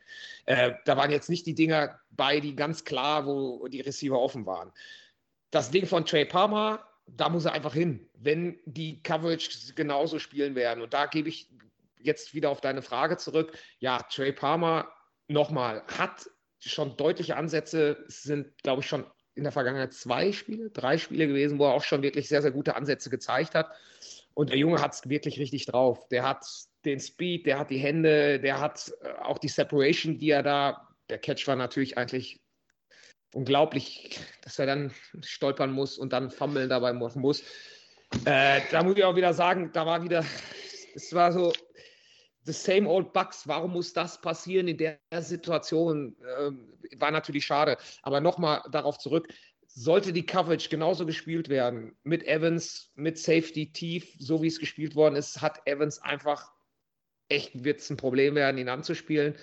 [0.45, 4.45] Äh, da waren jetzt nicht die Dinger bei, die ganz klar, wo die Receiver offen
[4.45, 4.71] waren.
[5.51, 10.55] Das Ding von Trey Palmer, da muss er einfach hin, wenn die Coverage genauso spielen
[10.55, 10.81] werden.
[10.81, 11.49] Und da gebe ich
[12.01, 13.57] jetzt wieder auf deine Frage zurück.
[13.79, 14.91] Ja, Trey Palmer
[15.27, 20.97] nochmal, hat schon deutliche Ansätze, sind, glaube ich, schon in der Vergangenheit zwei Spiele, drei
[20.97, 23.71] Spiele gewesen, wo er auch schon wirklich sehr, sehr gute Ansätze gezeigt hat.
[24.33, 26.07] Und der Junge hat es wirklich richtig drauf.
[26.09, 26.45] Der hat
[26.85, 30.87] den Speed, der hat die Hände, der hat äh, auch die Separation, die er da,
[31.09, 32.39] der Catch war natürlich eigentlich
[33.33, 37.43] unglaublich, dass er dann stolpern muss und dann fummeln dabei machen muss.
[38.25, 40.25] Äh, da muss ich auch wieder sagen, da war wieder,
[40.95, 41.53] es war so,
[42.45, 43.47] the same old Bugs.
[43.47, 46.15] Warum muss das passieren in der Situation?
[46.39, 47.77] Ähm, war natürlich schade.
[48.01, 49.27] Aber nochmal darauf zurück.
[49.67, 54.95] Sollte die Coverage genauso gespielt werden, mit Evans, mit Safety tief, so wie es gespielt
[54.95, 56.51] worden ist, hat Evans einfach
[57.29, 59.35] echt, wird ein Problem werden, ihn anzuspielen.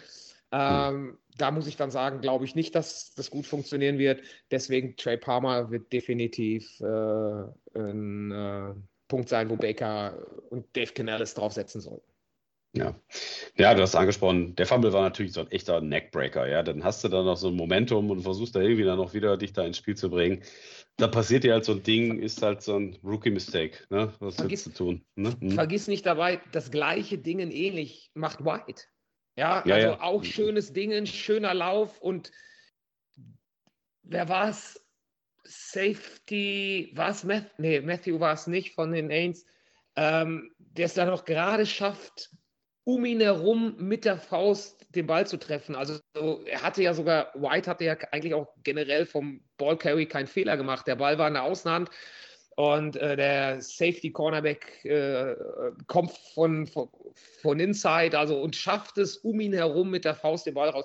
[0.52, 4.22] Ähm, da muss ich dann sagen, glaube ich nicht, dass das gut funktionieren wird.
[4.50, 8.74] Deswegen Trey Palmer wird definitiv äh, ein äh,
[9.08, 12.15] Punkt sein, wo Baker und Dave Canales draufsetzen sollten.
[12.76, 12.94] Ja.
[13.56, 16.46] ja, du hast angesprochen, der Fumble war natürlich so ein echter Neckbreaker.
[16.46, 19.14] Ja, dann hast du da noch so ein Momentum und versuchst da irgendwie dann noch
[19.14, 20.42] wieder dich da ins Spiel zu bringen.
[20.96, 23.78] Da passiert dir halt so ein Ding, ist halt so ein Rookie-Mistake.
[23.90, 24.12] Ne?
[24.20, 25.04] Was vergiss, zu tun?
[25.14, 25.34] Ne?
[25.40, 25.52] Hm.
[25.52, 28.84] Vergiss nicht dabei, das gleiche Ding ähnlich macht White.
[29.36, 30.00] Ja, ja also ja.
[30.00, 32.30] auch schönes Ding, schöner Lauf und
[34.02, 34.82] wer war es?
[35.48, 37.50] Safety, war es Matthew?
[37.58, 39.46] Nee, Matthew war es nicht von den Ains.
[39.94, 42.30] Ähm, der es dann noch gerade schafft,
[42.86, 45.74] um ihn herum mit der Faust den Ball zu treffen.
[45.74, 45.98] Also
[46.46, 50.86] er hatte ja sogar, White hatte ja eigentlich auch generell vom Ballcarry keinen Fehler gemacht.
[50.86, 51.90] Der Ball war in der Außenhand
[52.54, 55.34] und äh, der Safety Cornerback äh,
[55.88, 56.88] kommt von, von,
[57.42, 60.84] von Inside also und schafft es um ihn herum mit der Faust den Ball raus.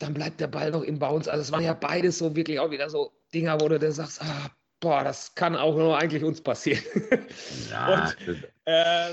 [0.00, 1.30] Dann bleibt der Ball noch im Bounce.
[1.30, 4.20] Also es waren ja beides so wirklich auch wieder so Dinger, wo du dann sagst,
[4.22, 6.82] ah, boah, das kann auch nur eigentlich uns passieren.
[7.70, 9.10] Ja, und, äh,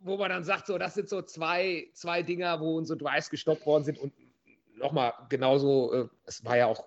[0.00, 3.66] wo man dann sagt, so, das sind so zwei, zwei Dinger, wo unsere Drives gestoppt
[3.66, 3.98] worden sind.
[3.98, 4.12] Und
[4.76, 6.84] nochmal, genauso, äh, es war ja auch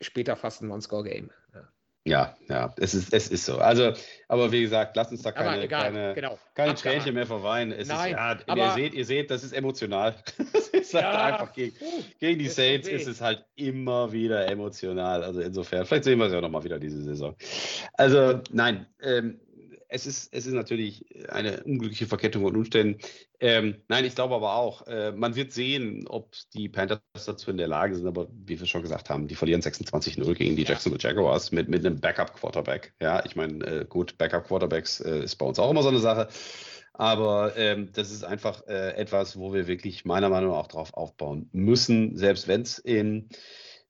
[0.00, 1.30] später fast ein One-Score-Game.
[1.54, 1.68] Ja.
[2.06, 3.56] Ja, ja, es ist, es ist so.
[3.56, 3.94] Also,
[4.28, 6.38] aber wie gesagt, lasst uns da keine, egal, keine, genau.
[6.54, 7.72] keine Tränchen mehr verweinen.
[7.72, 10.14] Es Nein, ist, ja, aber, ihr seht, ihr seht, das ist emotional.
[10.52, 11.74] Das ist halt Ja, einfach gegen,
[12.20, 15.24] gegen die Saints ist es halt immer wieder emotional.
[15.24, 17.34] Also insofern, vielleicht sehen wir es ja nochmal wieder diese Saison.
[17.94, 19.40] Also, nein, ähm,
[19.94, 23.00] es ist, es ist natürlich eine unglückliche Verkettung von Umständen.
[23.38, 27.58] Ähm, nein, ich glaube aber auch, äh, man wird sehen, ob die Panthers dazu in
[27.58, 30.70] der Lage sind, aber wie wir schon gesagt haben, die verlieren 26-0 gegen die Ja.
[30.70, 32.94] Jacksonville Jaguars mit, mit einem Backup-Quarterback.
[33.00, 36.28] Ja, ich meine, äh, gut, Backup-Quarterbacks äh, ist bei uns auch immer so eine Sache.
[36.92, 40.94] Aber ähm, das ist einfach äh, etwas, wo wir wirklich meiner Meinung nach auch drauf
[40.94, 43.28] aufbauen müssen, selbst wenn es im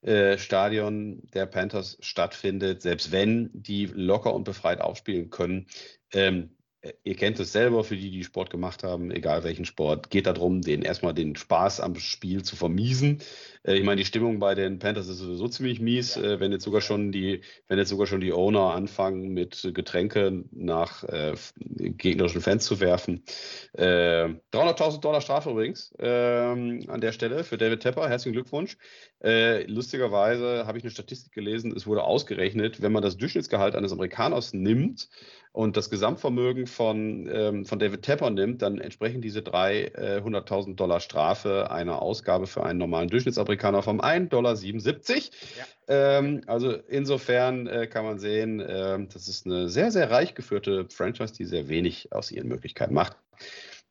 [0.04, 5.66] äh, Stadion der Panthers stattfindet, selbst wenn die locker und befreit aufspielen können.
[6.12, 6.50] Ähm,
[6.82, 10.26] äh, ihr kennt es selber, für die, die Sport gemacht haben, egal welchen Sport, geht
[10.26, 13.22] darum, den erstmal den Spaß am Spiel zu vermiesen.
[13.64, 16.64] Äh, ich meine, die Stimmung bei den Panthers ist sowieso ziemlich mies, äh, wenn jetzt
[16.64, 22.40] sogar schon die, wenn jetzt sogar schon die Owner anfangen, mit Getränke nach äh, gegnerischen
[22.40, 23.24] Fans zu werfen.
[23.72, 28.08] Äh, 300.000 Dollar Strafe übrigens ähm, an der Stelle für David Tepper.
[28.08, 28.76] Herzlichen Glückwunsch.
[29.22, 33.92] Äh, lustigerweise habe ich eine Statistik gelesen, es wurde ausgerechnet, wenn man das Durchschnittsgehalt eines
[33.92, 35.08] Amerikaners nimmt
[35.52, 41.70] und das Gesamtvermögen von, ähm, von David Tepper nimmt, dann entsprechen diese 300.000 Dollar Strafe
[41.70, 44.54] einer Ausgabe für einen normalen Durchschnittsamerikaner vom 1,77 Dollar.
[44.56, 46.18] Ja.
[46.18, 50.86] Ähm, also insofern äh, kann man sehen, ähm, das ist eine sehr, sehr reich geführte
[50.90, 53.16] Franchise, die sehr wenig aus ihren Möglichkeiten macht.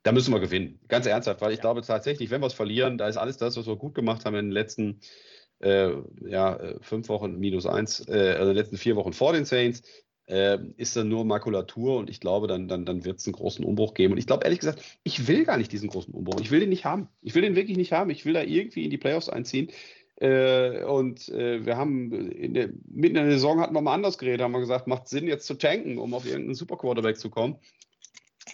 [0.04, 0.80] Da müssen wir gewinnen.
[0.88, 1.62] Ganz ernsthaft, weil ich Ja.
[1.62, 4.36] glaube tatsächlich, wenn wir es verlieren, da ist alles das, was wir gut gemacht haben
[4.36, 5.00] in den letzten
[5.60, 5.92] äh,
[6.26, 9.46] ja, äh, fünf Wochen minus eins, äh, also in den letzten vier Wochen vor den
[9.46, 9.82] Saints,
[10.28, 13.66] äh, ist dann nur Makulatur und ich glaube, dann, dann, dann wird es einen großen
[13.66, 14.14] Umbruch geben.
[14.14, 16.40] Und ich glaube ehrlich gesagt, ich will gar nicht diesen großen Umbruch.
[16.42, 17.10] Ich will den nicht haben.
[17.22, 18.10] Ich will den wirklich nicht haben.
[18.10, 19.70] Ich will da irgendwie in die Playoffs einziehen.
[20.18, 24.18] Äh, und äh, wir haben in der, mitten in der Saison hatten wir mal anders
[24.18, 27.30] geredet, haben wir gesagt, macht Sinn, jetzt zu tanken, um auf irgendeinen Super Quarterback zu
[27.30, 27.58] kommen.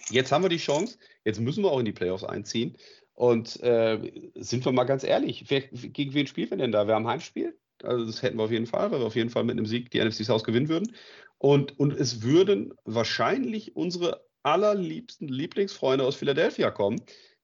[0.10, 2.77] Jetzt haben wir die Chance, jetzt müssen wir auch in die Playoffs einziehen.
[3.13, 6.88] Und äh, sind wir mal ganz ehrlich, wer, gegen wen spielen wir denn da?
[6.88, 7.55] Wir haben Heimspiel.
[7.84, 9.92] Also das hätten wir auf jeden Fall, weil wir auf jeden Fall mit einem Sieg
[9.92, 10.94] die NFC South gewinnen würden.
[11.38, 17.02] Und, und es würden wahrscheinlich unsere allerliebsten Lieblingsfreunde aus Philadelphia kommen,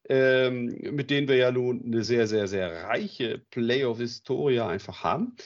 [0.08, 5.36] ähm, mit denen wir ja nun eine sehr, sehr, sehr reiche Playoff-Historie einfach haben.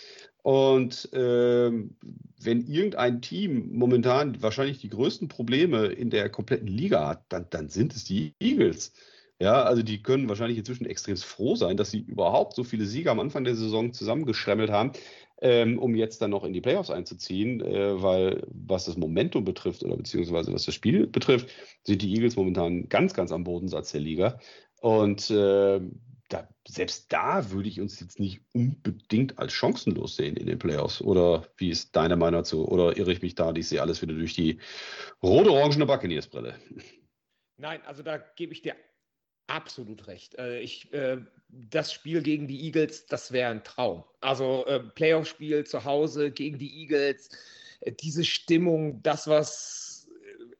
[0.42, 1.96] Und ähm,
[2.40, 7.68] wenn irgendein Team momentan wahrscheinlich die größten Probleme in der kompletten Liga hat, dann, dann
[7.68, 8.92] sind es die Eagles.
[9.40, 13.10] Ja, also die können wahrscheinlich inzwischen extrem froh sein, dass sie überhaupt so viele Siege
[13.10, 14.92] am Anfang der Saison zusammengeschremmelt haben,
[15.40, 19.82] ähm, um jetzt dann noch in die Playoffs einzuziehen, äh, weil was das Momentum betrifft
[19.82, 21.48] oder beziehungsweise was das Spiel betrifft,
[21.84, 24.38] sind die Eagles momentan ganz, ganz am Bodensatz der Liga.
[24.82, 25.80] Und äh,
[26.28, 31.00] da, selbst da würde ich uns jetzt nicht unbedingt als chancenlos sehen in den Playoffs.
[31.00, 32.68] Oder wie ist deine Meinung dazu?
[32.68, 33.54] Oder irre ich mich da?
[33.54, 34.58] Ich sehe alles wieder durch die
[35.22, 36.56] rot-orangene Buccaneers-Brille.
[37.56, 38.74] Nein, also da gebe ich dir
[39.50, 40.36] absolut recht.
[40.36, 44.04] Äh, ich, äh, das Spiel gegen die Eagles, das wäre ein Traum.
[44.20, 47.30] Also äh, Playoff-Spiel zu Hause gegen die Eagles,
[48.00, 50.08] diese Stimmung, das, was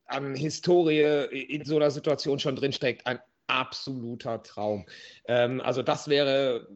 [0.07, 1.03] an Historie
[1.48, 4.87] in so einer Situation schon drinsteckt, ein absoluter Traum.
[5.26, 6.66] Ähm, also das wäre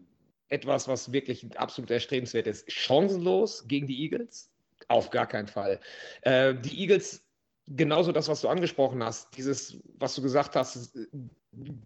[0.51, 2.71] etwas, was wirklich absolut erstrebenswert ist.
[2.71, 4.51] Chancenlos gegen die Eagles?
[4.89, 5.81] Auf gar keinen Fall.
[6.25, 7.25] Die Eagles,
[7.67, 10.97] genauso das, was du angesprochen hast, dieses, was du gesagt hast,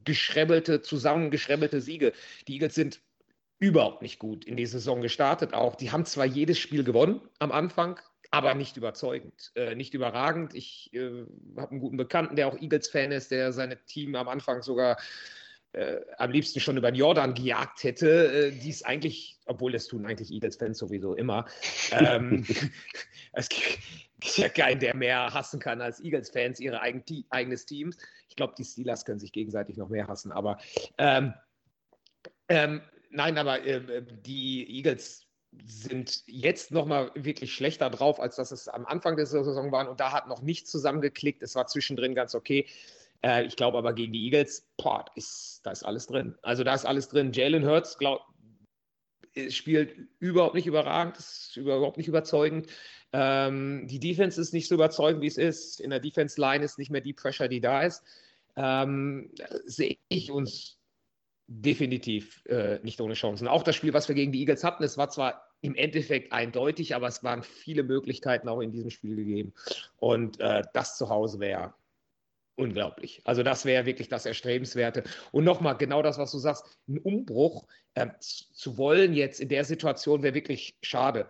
[0.05, 2.13] geschrebbelte, zusammengeschrebbelte Siege.
[2.47, 3.01] Die Eagles sind
[3.59, 5.77] überhaupt nicht gut in die Saison gestartet auch.
[5.77, 10.55] Die haben zwar jedes Spiel gewonnen am Anfang, aber nicht überzeugend, äh, nicht überragend.
[10.55, 11.25] Ich äh,
[11.57, 14.99] habe einen guten Bekannten, der auch Eagles-Fan ist, der seine Team am Anfang sogar
[15.73, 19.87] äh, am liebsten schon über den Jordan gejagt hätte, äh, die es eigentlich, obwohl das
[19.87, 21.47] tun eigentlich Eagles-Fans sowieso immer.
[21.93, 22.47] Ähm,
[23.33, 23.49] es
[24.21, 27.93] gibt ja keinen, der mehr hassen kann als Eagles-Fans ihre eigen, eigenes Team.
[28.29, 30.59] Ich glaube, die Steelers können sich gegenseitig noch mehr hassen, aber
[30.99, 31.35] ähm,
[32.49, 35.27] ähm, nein, aber äh, die Eagles
[35.65, 39.89] sind jetzt nochmal wirklich schlechter drauf, als dass es am Anfang der Saison waren.
[39.89, 41.43] Und da hat noch nicht zusammengeklickt.
[41.43, 42.67] Es war zwischendrin ganz okay.
[43.23, 46.37] Äh, ich glaube aber gegen die Eagles, boah, ist, da ist alles drin.
[46.43, 47.33] Also da ist alles drin.
[47.33, 48.23] Jalen Hurts glaub,
[49.49, 52.69] spielt überhaupt nicht überragend, ist überhaupt nicht überzeugend.
[53.13, 55.81] Ähm, die Defense ist nicht so überzeugend, wie es ist.
[55.81, 58.03] In der Defense-Line ist nicht mehr die Pressure, die da ist.
[58.57, 59.31] Ähm,
[59.65, 60.79] sehe ich uns
[61.47, 63.49] definitiv äh, nicht ohne Chancen.
[63.49, 66.95] Auch das Spiel, was wir gegen die Eagles hatten, es war zwar im Endeffekt eindeutig,
[66.95, 69.55] aber es waren viele Möglichkeiten auch in diesem Spiel gegeben.
[69.97, 71.75] Und äh, das zu Hause wäre
[72.59, 73.23] unglaublich.
[73.25, 75.05] Also das wäre wirklich das Erstrebenswerte.
[75.33, 79.65] Und nochmal, genau das, was du sagst, ein Umbruch äh, zu wollen jetzt in der
[79.65, 81.29] Situation wäre wirklich schade.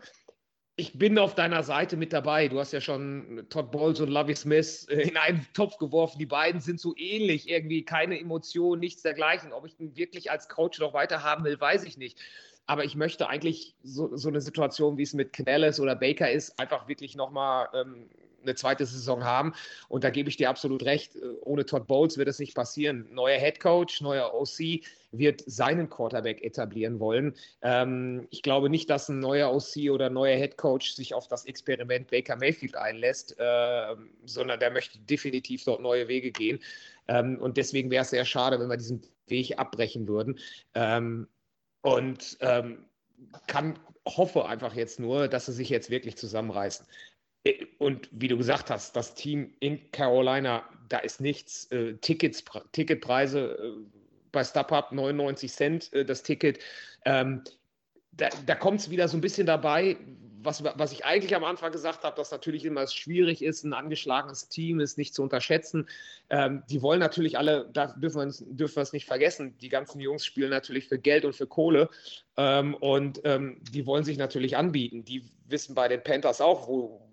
[0.78, 2.46] Ich bin auf deiner Seite mit dabei.
[2.46, 6.20] Du hast ja schon Todd Bowles und Lovie Smith in einen Topf geworfen.
[6.20, 9.52] Die beiden sind so ähnlich, irgendwie keine Emotionen, nichts dergleichen.
[9.52, 12.20] Ob ich ihn wirklich als Coach noch weiter haben will, weiß ich nicht.
[12.68, 16.60] Aber ich möchte eigentlich so, so eine Situation, wie es mit Knelles oder Baker ist,
[16.60, 18.10] einfach wirklich nochmal ähm,
[18.42, 19.54] eine zweite Saison haben.
[19.88, 21.16] Und da gebe ich dir absolut recht.
[21.16, 23.08] Äh, ohne Todd Bowles wird es nicht passieren.
[23.10, 27.34] Neuer Head Coach, neuer OC wird seinen Quarterback etablieren wollen.
[27.62, 31.46] Ähm, ich glaube nicht, dass ein neuer OC oder neuer Head Coach sich auf das
[31.46, 36.60] Experiment Baker Mayfield einlässt, äh, sondern der möchte definitiv dort neue Wege gehen.
[37.08, 40.38] Ähm, und deswegen wäre es sehr schade, wenn wir diesen Weg abbrechen würden.
[41.82, 42.84] Und ähm,
[43.46, 46.86] kann, hoffe einfach jetzt nur, dass sie sich jetzt wirklich zusammenreißen.
[47.44, 51.70] Äh, und wie du gesagt hast, das Team in Carolina, da ist nichts.
[51.70, 53.98] Äh, Tickets, Ticketpreise äh,
[54.32, 56.58] bei StubHub 99 Cent äh, das Ticket.
[57.04, 57.42] Ähm,
[58.12, 59.96] da, da kommt es wieder so ein bisschen dabei,
[60.42, 63.72] was, was ich eigentlich am Anfang gesagt habe, dass natürlich immer es schwierig ist, ein
[63.72, 65.88] angeschlagenes Team ist nicht zu unterschätzen.
[66.30, 70.00] Ähm, die wollen natürlich alle, da dürfen wir, dürfen wir es nicht vergessen, die ganzen
[70.00, 71.88] Jungs spielen natürlich für Geld und für Kohle
[72.36, 75.04] ähm, und ähm, die wollen sich natürlich anbieten.
[75.04, 77.07] Die wissen bei den Panthers auch, wo,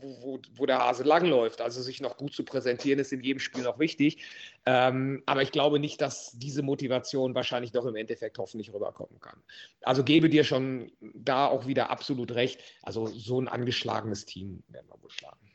[0.00, 1.60] wo, wo, der Hase langläuft.
[1.60, 4.24] Also sich noch gut zu präsentieren, ist in jedem Spiel noch wichtig.
[4.66, 9.42] Ähm, aber ich glaube nicht, dass diese Motivation wahrscheinlich doch im Endeffekt hoffentlich rüberkommen kann.
[9.82, 12.60] Also gebe dir schon da auch wieder absolut recht.
[12.82, 15.50] Also so ein angeschlagenes Team werden wir wohl schlagen.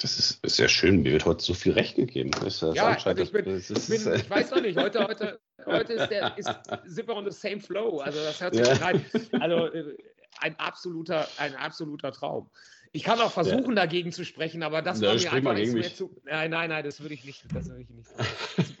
[0.00, 1.02] Das ist, ist sehr schön.
[1.02, 2.30] Mir wird heute so viel Recht gegeben.
[2.46, 4.78] Ist, ja, also ich, bin, ist, ich, bin, ich, weiß noch nicht.
[4.78, 6.48] Heute, heute, heute ist der, ist,
[6.84, 7.98] sind wir on the same flow.
[7.98, 8.74] Also das hört sich ja.
[8.74, 9.04] rein.
[9.40, 9.96] Also äh,
[10.40, 12.48] ein absoluter, ein absoluter Traum.
[12.92, 13.74] Ich kann auch versuchen, ja.
[13.74, 16.16] dagegen zu sprechen, aber das ja, war mir einfach nicht mehr zu.
[16.24, 17.44] Nein, nein, nein, das würde ich nicht.
[17.54, 18.10] Das würde ich nicht.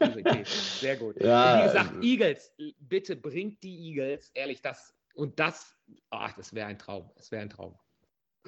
[0.00, 0.42] okay.
[0.44, 1.20] Sehr gut.
[1.20, 5.74] Ja, wie gesagt, also Eagles, bitte bringt die Eagles, ehrlich, das und das,
[6.10, 7.10] ach, das wäre ein Traum.
[7.16, 7.76] Das wäre ein Traum.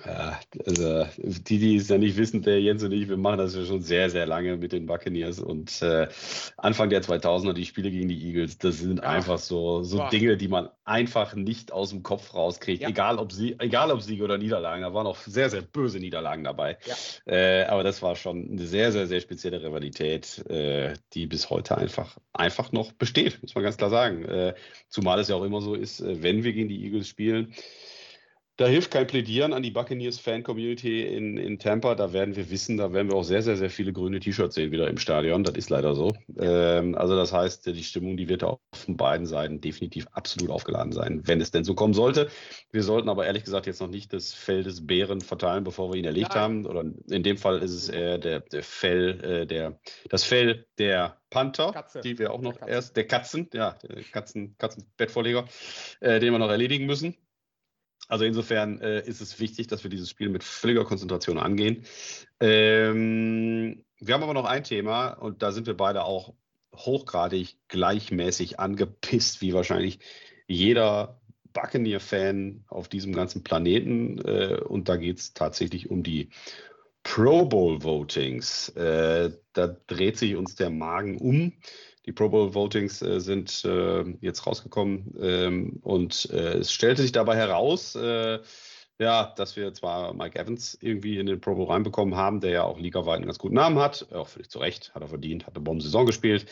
[0.06, 3.54] Ja, also die, die es ja nicht wissen, der Jens und ich, wir machen das
[3.54, 6.08] ja schon sehr, sehr lange mit den Buccaneers und äh,
[6.56, 9.04] Anfang der 2000er, die Spiele gegen die Eagles, das sind ja.
[9.04, 12.88] einfach so, so Dinge, die man einfach nicht aus dem Kopf rauskriegt, ja.
[12.88, 16.44] egal, ob sie, egal ob Siege oder Niederlagen, da waren auch sehr, sehr böse Niederlagen
[16.44, 16.78] dabei,
[17.26, 21.76] äh, aber das war schon eine sehr, sehr, sehr spezielle Rivalität, äh, die bis heute
[21.76, 24.54] einfach, einfach noch besteht, muss man ganz klar sagen, äh,
[24.88, 27.54] zumal es ja auch immer so ist, äh, wenn wir gegen die Eagles spielen,
[28.60, 31.94] da hilft kein Plädieren an die Buccaneers-Fan-Community in, in Tampa.
[31.94, 34.70] Da werden wir wissen, da werden wir auch sehr, sehr, sehr viele grüne T-Shirts sehen
[34.70, 35.44] wieder im Stadion.
[35.44, 36.12] Das ist leider so.
[36.38, 41.22] Ähm, also das heißt, die Stimmung, die wird auf beiden Seiten definitiv absolut aufgeladen sein,
[41.24, 42.28] wenn es denn so kommen sollte.
[42.70, 45.98] Wir sollten aber ehrlich gesagt jetzt noch nicht das Fell des Bären verteilen, bevor wir
[45.98, 46.38] ihn erlegt Nein.
[46.38, 46.66] haben.
[46.66, 51.16] Oder in dem Fall ist es eher der, der Fell, äh, der, das Fell der
[51.30, 52.02] Panther, Katze.
[52.02, 55.46] die wir auch noch der erst, der Katzen, ja, der Katzen, Katzenbettvorleger,
[56.00, 57.16] äh, den wir noch erledigen müssen.
[58.10, 61.84] Also insofern äh, ist es wichtig, dass wir dieses Spiel mit völliger Konzentration angehen.
[62.40, 66.34] Ähm, wir haben aber noch ein Thema und da sind wir beide auch
[66.74, 70.00] hochgradig gleichmäßig angepisst, wie wahrscheinlich
[70.48, 71.20] jeder
[71.52, 74.18] Buccaneer-Fan auf diesem ganzen Planeten.
[74.24, 76.30] Äh, und da geht es tatsächlich um die
[77.04, 78.70] Pro Bowl-Votings.
[78.70, 81.52] Äh, da dreht sich uns der Magen um.
[82.06, 87.12] Die Pro Bowl Votings äh, sind äh, jetzt rausgekommen ähm, und äh, es stellte sich
[87.12, 88.38] dabei heraus, äh,
[88.98, 92.64] ja, dass wir zwar Mike Evans irgendwie in den Pro Bowl reinbekommen haben, der ja
[92.64, 95.54] auch ligaweit einen ganz guten Namen hat, auch völlig zu Recht, hat er verdient, hat
[95.56, 96.46] eine Bombensaison gespielt.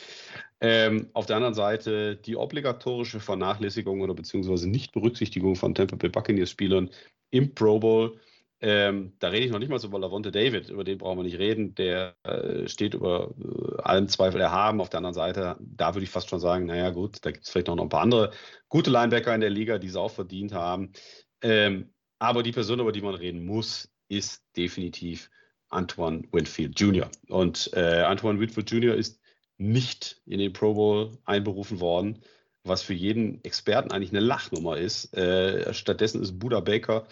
[0.61, 6.51] Ähm, auf der anderen Seite die obligatorische Vernachlässigung oder beziehungsweise Nichtberücksichtigung von Tampa Bay Buccaneers
[6.51, 6.91] Spielern
[7.31, 8.19] im Pro Bowl
[8.61, 11.23] ähm, da rede ich noch nicht mal so über Lavonte David, über den brauchen wir
[11.23, 11.75] nicht reden.
[11.77, 14.81] Der äh, steht über äh, allen Zweifel erhaben.
[14.81, 17.51] Auf der anderen Seite, da würde ich fast schon sagen, naja gut, da gibt es
[17.51, 18.33] vielleicht noch ein paar andere
[18.69, 20.93] gute Linebacker in der Liga, die es auch verdient haben.
[21.41, 25.31] Ähm, aber die Person, über die man reden muss, ist definitiv
[25.69, 27.09] Antoine Winfield Jr.
[27.29, 28.95] Und äh, Antoine Winfield Jr.
[28.95, 29.21] ist
[29.57, 32.23] nicht in den Pro Bowl einberufen worden,
[32.65, 35.17] was für jeden Experten eigentlich eine Lachnummer ist.
[35.17, 37.07] Äh, stattdessen ist Buda Baker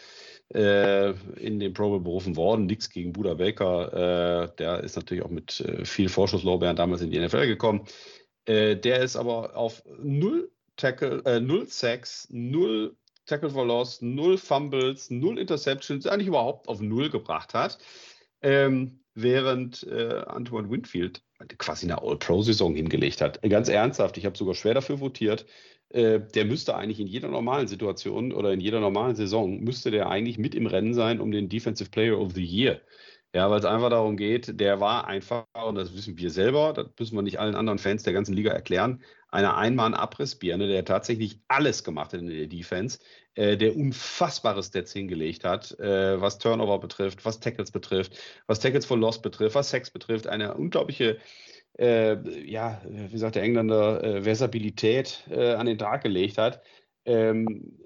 [0.54, 2.66] äh, in den Pro Bowl berufen worden.
[2.66, 4.44] Nichts gegen Buda Baker.
[4.44, 7.87] Äh, der ist natürlich auch mit äh, viel Vorschusslorbeeren damals in die NFL gekommen.
[8.44, 12.94] Äh, der ist aber auf null Tackle, äh, null Sacks, null
[13.26, 17.78] Tackle for Loss, null Fumbles, null Interceptions, eigentlich überhaupt auf null gebracht hat.
[18.42, 21.22] Ähm, während äh, Antoine Winfield
[21.59, 23.42] quasi eine All-Pro-Saison hingelegt hat.
[23.42, 25.47] Ganz ernsthaft, ich habe sogar schwer dafür votiert,
[25.91, 30.09] äh, der müsste eigentlich in jeder normalen Situation oder in jeder normalen Saison, müsste der
[30.09, 32.80] eigentlich mit im Rennen sein um den Defensive Player of the Year.
[33.34, 36.87] Ja, weil es einfach darum geht, der war einfach, und das wissen wir selber, das
[36.99, 41.84] müssen wir nicht allen anderen Fans der ganzen Liga erklären, einer Einmann-Abrissbirne, der tatsächlich alles
[41.84, 42.99] gemacht hat in der Defense,
[43.34, 48.16] äh, der unfassbare Stats hingelegt hat, äh, was Turnover betrifft, was Tackles betrifft,
[48.47, 50.26] was Tackles for Loss betrifft, was Sex betrifft.
[50.26, 51.18] Eine unglaubliche,
[51.79, 56.62] ja, wie sagt der Engländer, äh, Versabilität äh, an den Tag gelegt hat.
[57.05, 57.79] Ähm,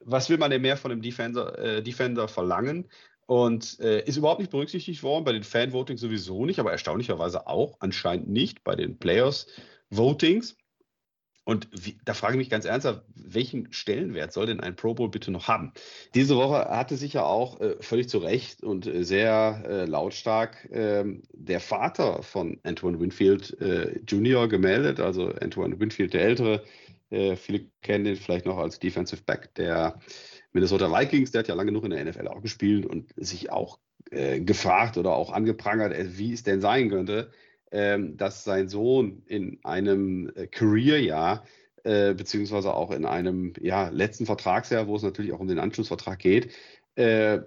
[0.00, 2.88] was will man denn mehr von dem Defender, äh, Defender verlangen?
[3.26, 7.76] Und äh, ist überhaupt nicht berücksichtigt worden, bei den Fan-Votings sowieso nicht, aber erstaunlicherweise auch
[7.80, 10.56] anscheinend nicht bei den Players-Votings.
[11.44, 15.08] Und wie, da frage ich mich ganz ernsthaft, welchen Stellenwert soll denn ein Pro Bowl
[15.08, 15.72] bitte noch haben?
[16.14, 20.68] Diese Woche hatte sich ja auch äh, völlig zu Recht und äh, sehr äh, lautstark
[20.70, 24.48] ähm, der Vater von Antoine Winfield äh, Jr.
[24.48, 26.62] gemeldet, also Antoine Winfield der Ältere.
[27.10, 29.98] Äh, viele kennen ihn vielleicht noch als Defensive Back der
[30.52, 31.32] Minnesota Vikings.
[31.32, 33.80] Der hat ja lange genug in der NFL auch gespielt und sich auch
[34.10, 37.32] äh, gefragt oder auch angeprangert, wie es denn sein könnte,
[37.72, 41.44] dass sein Sohn in einem äh, Career-Jahr
[41.84, 46.18] äh, beziehungsweise auch in einem ja, letzten Vertragsjahr, wo es natürlich auch um den Anschlussvertrag
[46.18, 46.52] geht,
[46.96, 47.40] äh,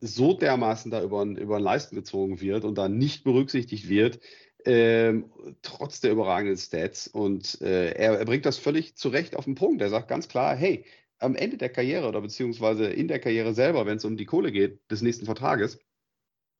[0.00, 4.20] so dermaßen da über, über den Leisten gezogen wird und da nicht berücksichtigt wird,
[4.64, 5.30] ähm,
[5.62, 7.06] trotz der überragenden Stats.
[7.06, 9.82] Und äh, er, er, bringt das völlig zu Recht auf den Punkt.
[9.82, 10.84] Er sagt ganz klar, hey,
[11.18, 14.52] am Ende der Karriere oder beziehungsweise in der Karriere selber, wenn es um die Kohle
[14.52, 15.78] geht des nächsten Vertrages,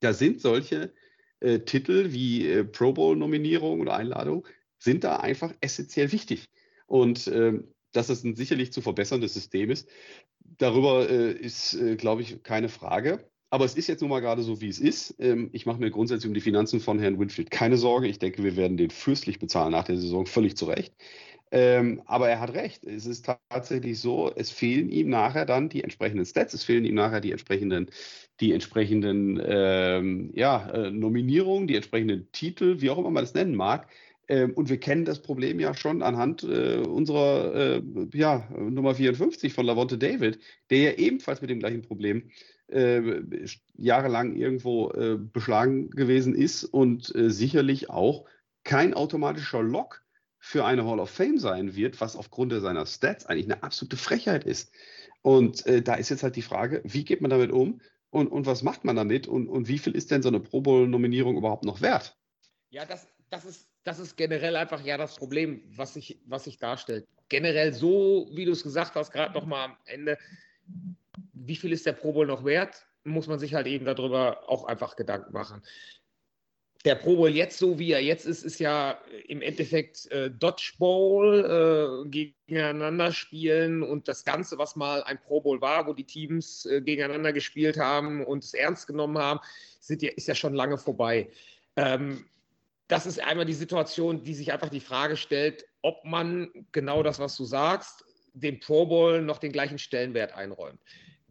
[0.01, 0.93] da sind solche
[1.41, 4.47] äh, Titel wie äh, Pro Bowl-Nominierung oder Einladung,
[4.79, 6.45] sind da einfach essentiell wichtig.
[6.87, 9.89] Und ähm, dass es ein sicherlich zu verbesserndes System ist,
[10.39, 13.29] darüber äh, ist, äh, glaube ich, keine Frage.
[13.49, 15.15] Aber es ist jetzt nun mal gerade so, wie es ist.
[15.19, 18.07] Ähm, ich mache mir grundsätzlich um die Finanzen von Herrn Winfield keine Sorge.
[18.07, 20.93] Ich denke, wir werden den fürstlich bezahlen nach der Saison, völlig zu Recht.
[21.51, 22.85] Ähm, aber er hat recht.
[22.85, 26.95] Es ist tatsächlich so, es fehlen ihm nachher dann die entsprechenden Stats, es fehlen ihm
[26.95, 27.89] nachher die entsprechenden,
[28.39, 33.55] die entsprechenden ähm, ja, äh, Nominierungen, die entsprechenden Titel, wie auch immer man das nennen
[33.55, 33.89] mag.
[34.29, 37.81] Ähm, und wir kennen das Problem ja schon anhand äh, unserer äh,
[38.13, 40.39] ja, Nummer 54 von Lavonte David,
[40.69, 42.31] der ja ebenfalls mit dem gleichen Problem
[42.67, 43.01] äh,
[43.75, 48.25] jahrelang irgendwo äh, beschlagen gewesen ist und äh, sicherlich auch
[48.63, 50.01] kein automatischer Lock
[50.43, 54.43] für eine Hall of Fame sein wird, was aufgrund seiner Stats eigentlich eine absolute Frechheit
[54.43, 54.73] ist.
[55.21, 57.79] Und äh, da ist jetzt halt die Frage, wie geht man damit um
[58.09, 60.61] und, und was macht man damit und, und wie viel ist denn so eine Pro
[60.61, 62.17] Bowl-Nominierung überhaupt noch wert?
[62.71, 66.57] Ja, das, das, ist, das ist generell einfach ja das Problem, was sich, was sich
[66.57, 67.07] darstellt.
[67.29, 70.17] Generell so, wie du es gesagt hast, gerade nochmal am Ende,
[71.33, 72.87] wie viel ist der Pro Bowl noch wert?
[73.03, 75.61] Muss man sich halt eben darüber auch einfach Gedanken machen
[76.85, 82.05] der Pro Bowl jetzt so, wie er jetzt ist, ist ja im Endeffekt äh, Dodgeball,
[82.05, 86.65] äh, gegeneinander spielen und das Ganze, was mal ein Pro Bowl war, wo die Teams
[86.65, 89.39] äh, gegeneinander gespielt haben und es ernst genommen haben,
[89.79, 91.29] sind, ist ja schon lange vorbei.
[91.75, 92.25] Ähm,
[92.87, 97.19] das ist einmal die Situation, die sich einfach die Frage stellt, ob man genau das,
[97.19, 98.03] was du sagst,
[98.33, 100.79] dem Pro Bowl noch den gleichen Stellenwert einräumt.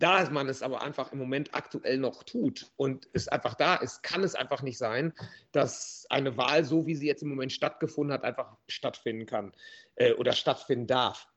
[0.00, 4.02] Da man es aber einfach im Moment aktuell noch tut und es einfach da ist,
[4.02, 5.12] kann es einfach nicht sein,
[5.52, 9.52] dass eine Wahl, so wie sie jetzt im Moment stattgefunden hat, einfach stattfinden kann
[9.96, 11.28] äh, oder stattfinden darf.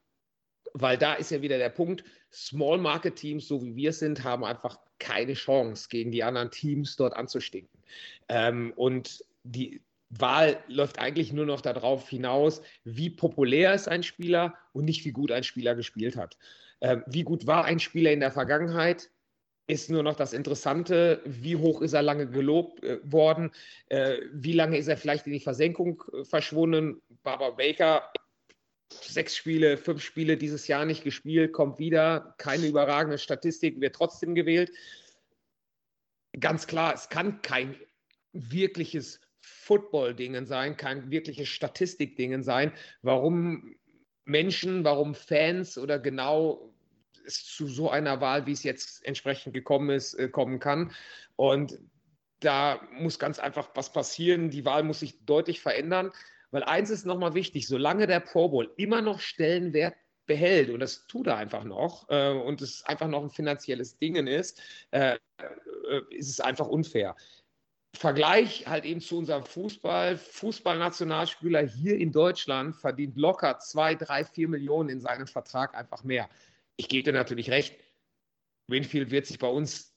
[0.74, 4.24] Weil da ist ja wieder der Punkt, Small Market Teams, so wie wir es sind,
[4.24, 7.84] haben einfach keine Chance, gegen die anderen Teams dort anzustinken.
[8.30, 9.82] Ähm, und die,
[10.20, 15.11] Wahl läuft eigentlich nur noch darauf hinaus, wie populär ist ein Spieler und nicht wie
[15.11, 16.38] gut ein Spieler gespielt hat.
[16.84, 19.10] Äh, wie gut war ein Spieler in der Vergangenheit?
[19.68, 23.52] Ist nur noch das Interessante, wie hoch ist er lange gelobt äh, worden?
[23.88, 27.02] Äh, wie lange ist er vielleicht in die Versenkung äh, verschwunden?
[27.24, 28.12] Barbara Baker,
[28.90, 34.36] sechs Spiele, fünf Spiele dieses Jahr nicht gespielt, kommt wieder, keine überragende Statistik, wird trotzdem
[34.36, 34.70] gewählt.
[36.38, 37.78] Ganz klar, es kann kein
[38.34, 43.78] wirkliches Football-Dingen sein, kein wirkliches Statistik-Dingen sein, warum
[44.26, 46.72] Menschen, warum Fans oder genau
[47.26, 50.91] es zu so einer Wahl, wie es jetzt entsprechend gekommen ist, äh, kommen kann.
[51.36, 51.80] Und
[52.39, 54.49] da muss ganz einfach was passieren.
[54.49, 56.11] Die Wahl muss sich deutlich verändern,
[56.51, 59.95] weil eins ist nochmal wichtig, solange der Pro Bowl immer noch Stellenwert
[60.26, 64.15] behält, und das tut er einfach noch, äh, und es einfach noch ein finanzielles Ding
[64.28, 64.61] ist,
[64.91, 67.15] äh, äh, ist es einfach unfair.
[67.95, 70.17] Vergleich halt eben zu unserem Fußball.
[70.17, 76.28] Fußballnationalspieler hier in Deutschland verdient locker zwei, drei, vier Millionen in seinem Vertrag einfach mehr
[76.78, 77.76] ich gebe dir natürlich recht,
[78.67, 79.93] Winfield wird sich bei uns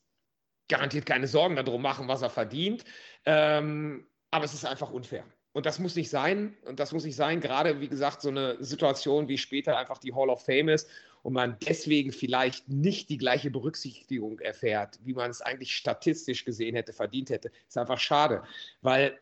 [0.69, 2.85] garantiert keine Sorgen darum machen, was er verdient.
[3.25, 5.25] Ähm, aber es ist einfach unfair.
[5.53, 6.57] Und das muss nicht sein.
[6.65, 10.13] Und das muss nicht sein, gerade wie gesagt, so eine Situation, wie später einfach die
[10.13, 10.89] Hall of Fame ist
[11.23, 16.75] und man deswegen vielleicht nicht die gleiche Berücksichtigung erfährt, wie man es eigentlich statistisch gesehen
[16.75, 17.51] hätte, verdient hätte.
[17.67, 18.43] Ist einfach schade,
[18.83, 19.19] weil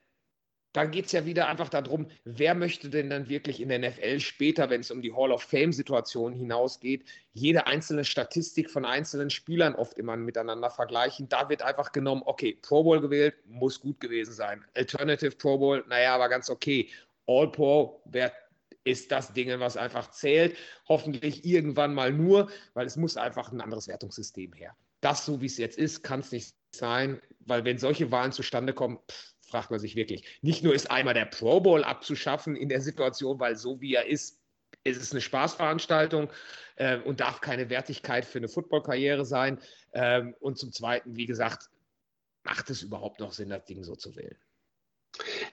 [0.75, 4.19] dann geht es ja wieder einfach darum, wer möchte denn dann wirklich in der NFL
[4.19, 9.77] später, wenn es um die Hall of Fame-Situation hinausgeht, jede einzelne Statistik von einzelnen Spielern
[9.77, 11.29] oft immer miteinander vergleichen.
[11.29, 14.65] Da wird einfach genommen, okay, Pro Bowl gewählt, muss gut gewesen sein.
[14.75, 16.91] Alternative Pro Bowl, naja, aber ganz okay.
[17.27, 18.33] All Pro, wer
[18.83, 20.57] ist das Ding, was einfach zählt.
[20.89, 24.77] Hoffentlich irgendwann mal nur, weil es muss einfach ein anderes Wertungssystem her.
[25.01, 28.73] Das, so wie es jetzt ist, kann es nicht sein, weil wenn solche Wahlen zustande
[28.73, 30.25] kommen, pff, fragt man sich wirklich.
[30.43, 34.07] Nicht nur ist einmal der Pro Bowl abzuschaffen in der Situation, weil so wie er
[34.07, 34.41] ist,
[34.83, 36.29] ist es eine Spaßveranstaltung
[36.75, 39.61] äh, und darf keine Wertigkeit für eine Footballkarriere sein.
[39.93, 41.71] Ähm, und zum Zweiten, wie gesagt,
[42.43, 44.37] macht es überhaupt noch Sinn, das Ding so zu wählen?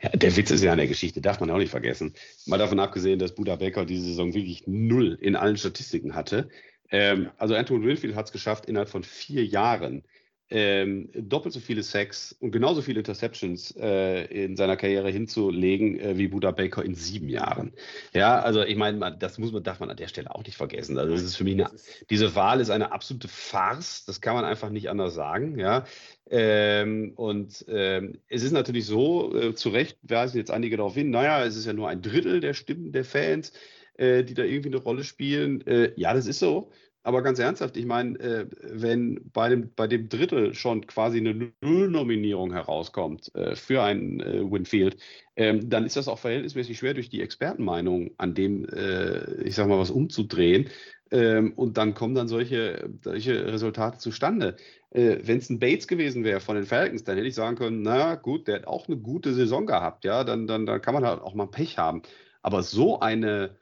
[0.01, 2.15] Ja, der Witz ist ja an der Geschichte, darf man auch nicht vergessen.
[2.47, 6.49] Mal davon abgesehen, dass Buda Becker diese Saison wirklich null in allen Statistiken hatte.
[6.89, 10.03] Ähm, also Anton Winfield hat es geschafft, innerhalb von vier Jahren
[10.51, 16.17] ähm, doppelt so viele Sacks und genauso viele Interceptions äh, in seiner Karriere hinzulegen äh,
[16.17, 17.71] wie Buda Baker in sieben Jahren.
[18.13, 20.97] Ja, also ich meine, das muss man, darf man an der Stelle auch nicht vergessen.
[20.97, 21.71] Also das ist für mich eine,
[22.09, 24.03] diese Wahl ist eine absolute Farce.
[24.05, 25.57] Das kann man einfach nicht anders sagen.
[25.57, 25.85] Ja,
[26.29, 31.09] ähm, und ähm, es ist natürlich so, äh, zu Recht weisen jetzt einige darauf hin,
[31.09, 33.53] naja, es ist ja nur ein Drittel der Stimmen der Fans,
[33.95, 35.65] äh, die da irgendwie eine Rolle spielen.
[35.65, 36.71] Äh, ja, das ist so.
[37.03, 41.51] Aber ganz ernsthaft, ich meine, äh, wenn bei dem, bei dem Drittel schon quasi eine
[41.61, 44.97] Null-Nominierung herauskommt äh, für einen äh, Winfield,
[45.35, 49.67] ähm, dann ist das auch verhältnismäßig schwer, durch die Expertenmeinung an dem, äh, ich sag
[49.67, 50.69] mal, was umzudrehen.
[51.09, 54.55] Ähm, und dann kommen dann solche, solche Resultate zustande.
[54.91, 57.81] Äh, wenn es ein Bates gewesen wäre von den Falcons, dann hätte ich sagen können,
[57.81, 61.05] na gut, der hat auch eine gute Saison gehabt, ja, dann, dann, dann kann man
[61.05, 62.03] halt auch mal Pech haben.
[62.43, 63.55] Aber so eine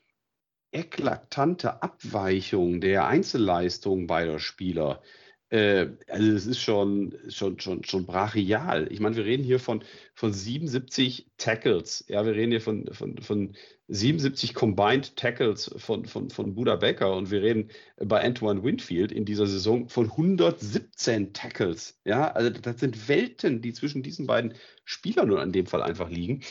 [0.71, 5.01] eklatante Abweichung der Einzelleistungen beider Spieler.
[5.49, 8.87] Äh, also es ist schon, schon, schon, schon brachial.
[8.91, 12.05] Ich meine, wir reden hier von, von 77 Tackles.
[12.07, 13.55] Ja, wir reden hier von, von, von
[13.87, 19.25] 77 Combined Tackles von, von, von Buda Becker und wir reden bei Antoine Winfield in
[19.25, 21.99] dieser Saison von 117 Tackles.
[22.05, 24.53] Ja, also das sind Welten, die zwischen diesen beiden
[24.85, 26.41] Spielern nur in dem Fall einfach liegen.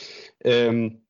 [0.43, 1.03] Ähm,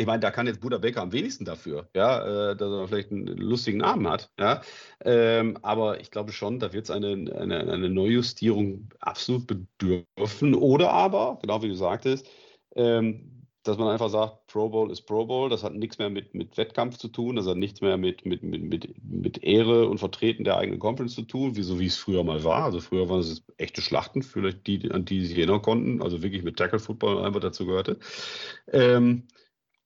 [0.00, 3.12] ich meine, da kann jetzt Buda Baker am wenigsten dafür, ja, äh, dass er vielleicht
[3.12, 4.62] einen lustigen Namen hat, ja.
[5.04, 10.54] Ähm, aber ich glaube schon, da wird es eine, eine, eine Neujustierung absolut bedürfen.
[10.54, 12.26] Oder aber, genau wie du sagtest,
[12.76, 16.34] ähm, dass man einfach sagt, Pro Bowl ist Pro Bowl, das hat nichts mehr mit,
[16.34, 19.98] mit Wettkampf zu tun, das hat nichts mehr mit, mit, mit, mit, mit Ehre und
[19.98, 22.64] Vertreten der eigenen Conference zu tun, wie so wie es früher mal war.
[22.64, 26.42] Also früher waren es echte Schlachten, vielleicht die, an die sich erinnern konnten, also wirklich
[26.42, 27.98] mit Tackle Football einfach dazu gehörte.
[28.72, 29.24] Ähm,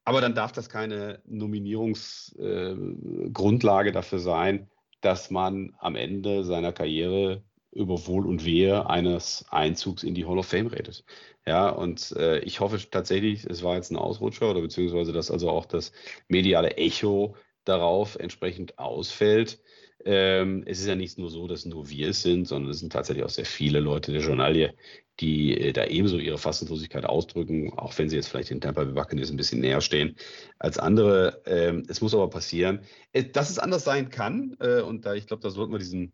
[0.05, 4.69] aber dann darf das keine Nominierungsgrundlage äh, dafür sein,
[5.01, 7.43] dass man am Ende seiner Karriere
[7.73, 11.05] über Wohl und Wehe eines Einzugs in die Hall of Fame redet.
[11.47, 15.51] Ja, und äh, ich hoffe tatsächlich, es war jetzt ein Ausrutscher oder beziehungsweise, dass also
[15.51, 15.93] auch das
[16.29, 19.61] mediale Echo darauf entsprechend ausfällt.
[20.05, 22.93] Ähm, es ist ja nicht nur so, dass nur wir es sind, sondern es sind
[22.93, 24.75] tatsächlich auch sehr viele Leute der Journalie,
[25.21, 28.95] die äh, da ebenso ihre Fassungslosigkeit ausdrücken, auch wenn sie jetzt vielleicht den Tampa Bay
[28.95, 30.17] Buccaneers ein bisschen näher stehen
[30.59, 31.43] als andere.
[31.47, 32.81] Ähm, es muss aber passieren,
[33.13, 34.57] äh, dass es anders sein kann.
[34.61, 36.13] Äh, und da ich glaube, da sollten wir diesen,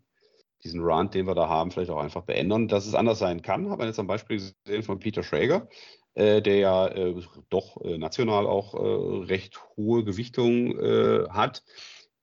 [0.62, 2.68] diesen Rant, den wir da haben, vielleicht auch einfach beenden.
[2.68, 5.68] Dass es anders sein kann, haben wir jetzt am Beispiel gesehen von Peter Schrager,
[6.16, 6.92] der ja
[7.48, 8.74] doch national auch
[9.28, 10.76] recht hohe Gewichtung
[11.30, 11.62] hat,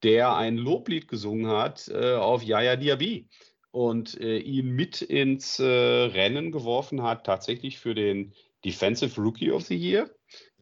[0.04, 3.28] der ein Loblied gesungen hat auf Yaya Diaby
[3.72, 8.34] und äh, ihn mit ins äh, Rennen geworfen hat, tatsächlich für den
[8.66, 10.10] Defensive Rookie of the Year.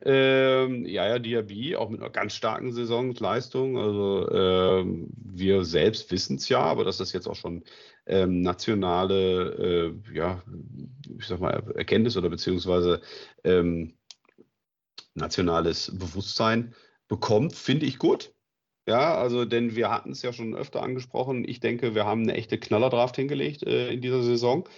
[0.01, 3.78] Ähm, ja, ja, Diaby, auch mit einer ganz starken Saisonleistung.
[3.78, 7.64] Also ähm, wir selbst wissen es ja, aber dass das jetzt auch schon
[8.06, 10.43] ähm, nationale, äh, ja,
[11.18, 13.01] ich sag mal, Erkenntnis oder beziehungsweise
[13.43, 13.93] ähm,
[15.14, 16.76] nationales Bewusstsein
[17.08, 18.35] bekommt, finde ich gut.
[18.88, 21.48] Ja, also denn wir hatten es ja schon öfter angesprochen.
[21.48, 24.70] Ich denke, wir haben eine echte Knallerdraft hingelegt äh, in dieser Saison.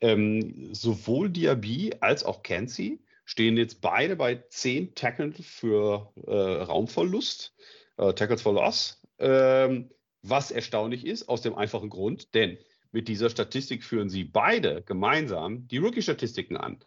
[0.00, 7.54] Ähm, sowohl Diaby als auch Kenzie stehen jetzt beide bei 10 Tackles für äh, Raumverlust,
[7.98, 9.00] äh, Tackles for Loss.
[9.18, 9.90] Ähm,
[10.22, 12.58] was erstaunlich ist, aus dem einfachen Grund, denn
[12.90, 16.84] mit dieser Statistik führen sie beide gemeinsam die Rookie-Statistiken an.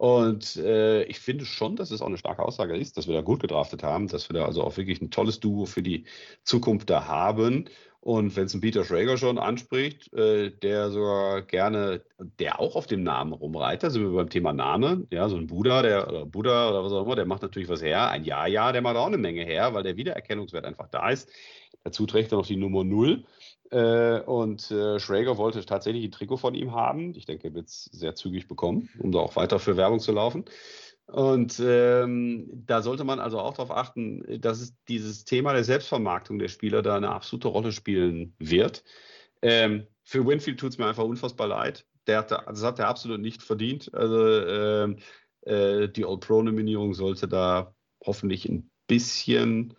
[0.00, 3.20] Und äh, ich finde schon, dass es auch eine starke Aussage ist, dass wir da
[3.20, 6.06] gut gedraftet haben, dass wir da also auch wirklich ein tolles Duo für die
[6.42, 7.66] Zukunft da haben.
[8.00, 12.02] Und wenn es ein Peter Schrager schon anspricht, äh, der sogar gerne,
[12.38, 15.82] der auch auf dem Namen rumreitet, sind wir beim Thema Name, ja, so ein Buddha,
[15.82, 18.08] der oder Buddha oder was auch immer, der macht natürlich was her.
[18.08, 21.28] Ein Ja, ja, der macht auch eine Menge her, weil der Wiedererkennungswert einfach da ist.
[21.84, 23.24] Dazu trägt er noch die Nummer 0.
[23.70, 27.14] Äh, und äh, Schrager wollte tatsächlich ein Trikot von ihm haben.
[27.14, 30.12] Ich denke, er wird es sehr zügig bekommen, um da auch weiter für Werbung zu
[30.12, 30.44] laufen.
[31.06, 36.38] Und ähm, da sollte man also auch darauf achten, dass es dieses Thema der Selbstvermarktung
[36.38, 38.84] der Spieler da eine absolute Rolle spielen wird.
[39.42, 41.86] Ähm, für Winfield tut es mir einfach unfassbar leid.
[42.08, 43.92] Hat, das hat er absolut nicht verdient.
[43.94, 44.96] Also ähm,
[45.42, 47.74] äh, die All-Pro-Nominierung sollte da
[48.04, 49.74] hoffentlich ein bisschen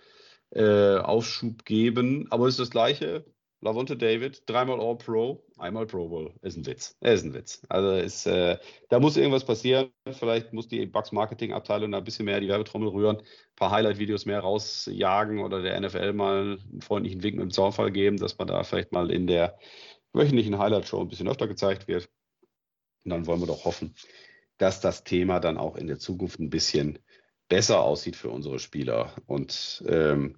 [0.52, 2.28] äh, Aufschub geben.
[2.30, 3.26] Aber es ist das Gleiche.
[3.64, 6.34] Lavonte David, dreimal All-Pro, einmal Pro Bowl.
[6.42, 6.98] Ist ein Witz.
[7.00, 7.62] Ist ein Witz.
[7.70, 8.58] Also ist, äh,
[8.90, 9.92] da muss irgendwas passieren.
[10.12, 13.70] Vielleicht muss die Bucks Marketing Abteilung da ein bisschen mehr die Werbetrommel rühren, ein paar
[13.70, 18.36] Highlight-Videos mehr rausjagen oder der NFL mal einen freundlichen Wink mit dem Zaunfall geben, dass
[18.40, 19.60] man da vielleicht mal in der
[20.14, 22.10] wöchentlichen Highlight-Show ein bisschen öfter gezeigt wird.
[23.06, 23.94] Und dann wollen wir doch hoffen,
[24.58, 26.98] dass das Thema dann auch in der Zukunft ein bisschen
[27.52, 29.14] besser aussieht für unsere Spieler.
[29.26, 30.38] Und ähm,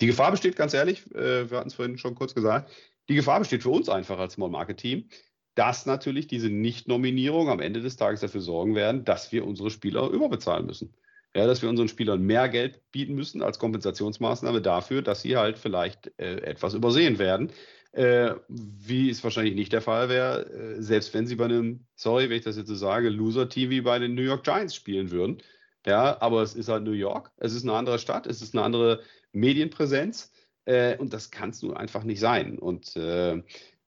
[0.00, 2.72] die Gefahr besteht, ganz ehrlich, äh, wir hatten es vorhin schon kurz gesagt,
[3.10, 5.08] die Gefahr besteht für uns einfach als Small Market Team,
[5.54, 10.08] dass natürlich diese Nicht-Nominierung am Ende des Tages dafür sorgen werden, dass wir unsere Spieler
[10.08, 10.94] überbezahlen müssen.
[11.36, 15.58] Ja, dass wir unseren Spielern mehr Geld bieten müssen als Kompensationsmaßnahme dafür, dass sie halt
[15.58, 17.52] vielleicht äh, etwas übersehen werden.
[17.92, 22.30] Äh, wie es wahrscheinlich nicht der Fall wäre, äh, selbst wenn sie bei einem, sorry,
[22.30, 25.42] wenn ich das jetzt so sage, Loser-Team wie bei den New York Giants spielen würden.
[25.86, 28.64] Ja, aber es ist halt New York, es ist eine andere Stadt, es ist eine
[28.64, 30.32] andere Medienpräsenz
[30.64, 32.58] äh, und das kann es nur einfach nicht sein.
[32.58, 33.42] Und äh,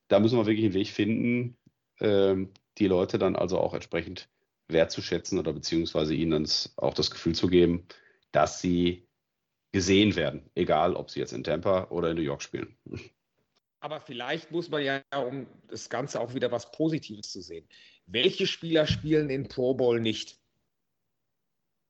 [0.07, 1.57] da müssen wir wirklich einen Weg finden,
[1.99, 2.35] äh,
[2.77, 4.29] die Leute dann also auch entsprechend
[4.67, 7.87] wertzuschätzen oder beziehungsweise ihnen dann auch das Gefühl zu geben,
[8.31, 9.07] dass sie
[9.71, 12.77] gesehen werden, egal ob sie jetzt in Tampa oder in New York spielen.
[13.79, 17.67] Aber vielleicht muss man ja, um das Ganze auch wieder was Positives zu sehen,
[18.05, 20.39] welche Spieler spielen in Pro Bowl nicht?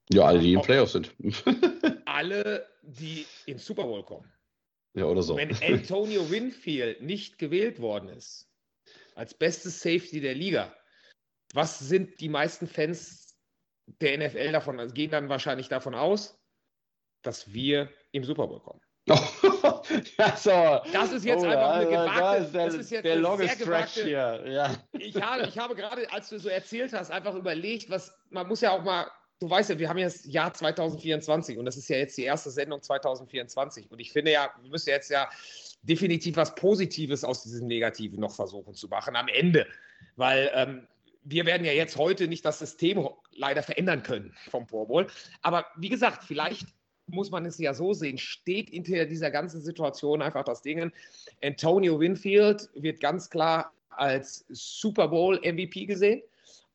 [0.10, 1.14] Ja, alle, die im Playoffs sind.
[2.06, 4.32] alle, die in Super Bowl kommen.
[4.94, 5.36] Ja, oder so.
[5.36, 8.50] Wenn Antonio Winfield nicht gewählt worden ist,
[9.16, 10.76] als bestes Safety der Liga,
[11.54, 13.38] was sind die meisten Fans
[14.02, 14.80] der NFL davon?
[14.80, 16.40] Also gehen dann wahrscheinlich davon aus,
[17.24, 18.82] dass wir im Super Bowl kommen.
[19.08, 20.82] so.
[20.92, 22.20] Das ist jetzt oh, einfach eine gewagte.
[22.22, 24.44] Das ist der, das ist jetzt der longest stretch hier.
[24.48, 24.76] Ja.
[24.94, 28.62] Ich habe, ich habe gerade, als du so erzählt hast, einfach überlegt, was man muss
[28.62, 31.90] ja auch mal du weißt ja, wir haben ja das Jahr 2024 und das ist
[31.90, 33.92] ja jetzt die erste Sendung 2024.
[33.92, 35.30] Und ich finde ja, wir müssen jetzt ja
[35.84, 39.68] definitiv was Positives aus diesem Negativen noch versuchen zu machen am Ende.
[40.16, 40.88] Weil ähm,
[41.24, 45.08] wir werden ja jetzt heute nicht das System leider verändern können vom Pro Bowl.
[45.42, 46.68] Aber wie gesagt, vielleicht
[47.08, 50.92] muss man es ja so sehen, steht hinter dieser ganzen Situation einfach das Ding.
[51.44, 56.22] Antonio Winfield wird ganz klar als Super Bowl MVP gesehen.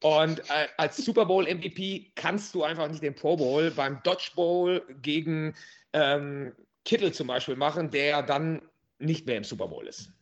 [0.03, 4.33] Und äh, als Super Bowl MVP kannst du einfach nicht den Pro Bowl beim Dodge
[4.35, 5.55] Bowl gegen
[5.93, 6.53] ähm,
[6.85, 8.63] Kittel zum Beispiel machen, der dann
[8.99, 10.13] nicht mehr im Super Bowl ist.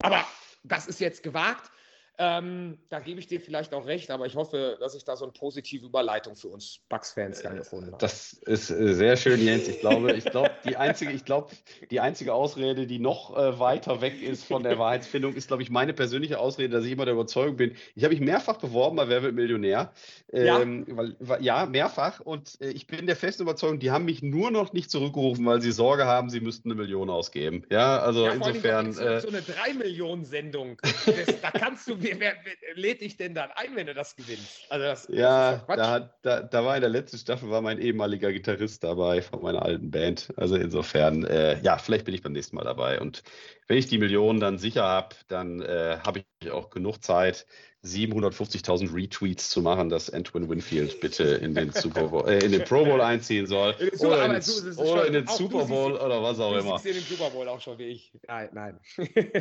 [0.00, 0.26] Aber
[0.64, 1.70] das ist jetzt gewagt.
[2.16, 5.24] Ähm, da gebe ich dir vielleicht auch recht, aber ich hoffe, dass ich da so
[5.24, 7.98] eine positive Überleitung für uns Bucks-Fans dann gefunden habe.
[7.98, 9.66] Das ist äh, sehr schön, Jens.
[9.66, 11.50] Ich glaube, ich glaube, die einzige, ich glaube,
[11.90, 15.70] die einzige Ausrede, die noch äh, weiter weg ist von der Wahrheitsfindung, ist, glaube ich,
[15.70, 17.74] meine persönliche Ausrede, dass ich immer der Überzeugung bin.
[17.96, 19.92] Ich habe mich mehrfach beworben bei Wer wird Millionär.
[20.32, 20.96] Ähm, ja.
[20.96, 22.20] Weil, weil, ja, mehrfach.
[22.20, 25.60] Und äh, ich bin der festen Überzeugung, die haben mich nur noch nicht zurückgerufen, weil
[25.60, 27.64] sie Sorge haben, sie müssten eine Million ausgeben.
[27.70, 28.92] Ja, also ja, insofern.
[28.92, 30.80] so, äh, so eine 3-Millionen-Sendung.
[31.42, 34.66] da kannst du wer, wer, wer, lädt dich denn dann ein, wenn du das gewinnst?
[34.68, 38.32] Also das, ja, das da, da, da, war in der letzten Staffel war mein ehemaliger
[38.32, 40.32] Gitarrist dabei von meiner alten Band.
[40.36, 43.00] Also insofern, äh, ja, vielleicht bin ich beim nächsten Mal dabei.
[43.00, 43.22] Und
[43.66, 47.46] wenn ich die Millionen dann sicher habe, dann äh, habe ich auch genug Zeit,
[47.84, 52.64] 750.000 Retweets zu machen, dass Antoine Winfield bitte in den Super Bowl, äh, in den
[52.64, 53.74] Pro Bowl einziehen soll.
[53.78, 56.76] In Super, oder in, den, oder in den Super Bowl siehst, oder was auch immer.
[56.76, 58.12] Ich sehe den Super Bowl auch schon wie ich.
[58.26, 58.80] Nein, nein.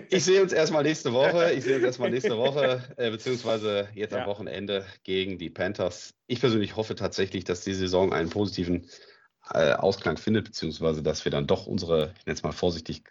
[0.10, 1.52] ich sehe uns erstmal nächste Woche.
[1.54, 4.22] Ich sehe uns erstmal nächste Woche, äh, beziehungsweise jetzt ja.
[4.22, 6.14] am Wochenende gegen die Panthers.
[6.28, 8.88] Ich persönlich hoffe tatsächlich, dass die Saison einen positiven
[9.54, 13.04] äh, Ausklang findet, beziehungsweise dass wir dann doch unsere, ich nenne es mal vorsichtig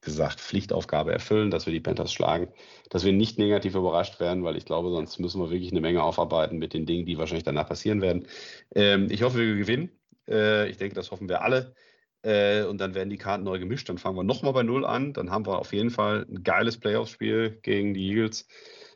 [0.00, 2.48] gesagt, Pflichtaufgabe erfüllen, dass wir die Panthers schlagen,
[2.90, 6.02] dass wir nicht negativ überrascht werden, weil ich glaube, sonst müssen wir wirklich eine Menge
[6.02, 8.26] aufarbeiten mit den Dingen, die wahrscheinlich danach passieren werden.
[8.74, 9.90] Ähm, ich hoffe, wir gewinnen.
[10.28, 11.74] Äh, ich denke, das hoffen wir alle.
[12.22, 13.88] Äh, und dann werden die Karten neu gemischt.
[13.88, 15.12] Dann fangen wir nochmal bei Null an.
[15.12, 18.46] Dann haben wir auf jeden Fall ein geiles Playoff-Spiel gegen die Eagles.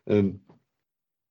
[0.07, 0.45] Ähm,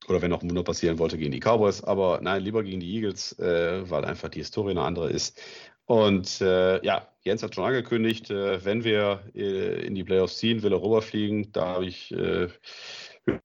[0.07, 1.83] oder wenn noch ein Wunder passieren wollte, gegen die Cowboys.
[1.83, 5.39] Aber nein, lieber gegen die Eagles, äh, weil einfach die Historie eine andere ist.
[5.85, 10.63] Und äh, ja, Jens hat schon angekündigt, äh, wenn wir äh, in die Playoffs ziehen,
[10.63, 11.51] will er rüberfliegen.
[11.51, 12.47] Da habe ich äh,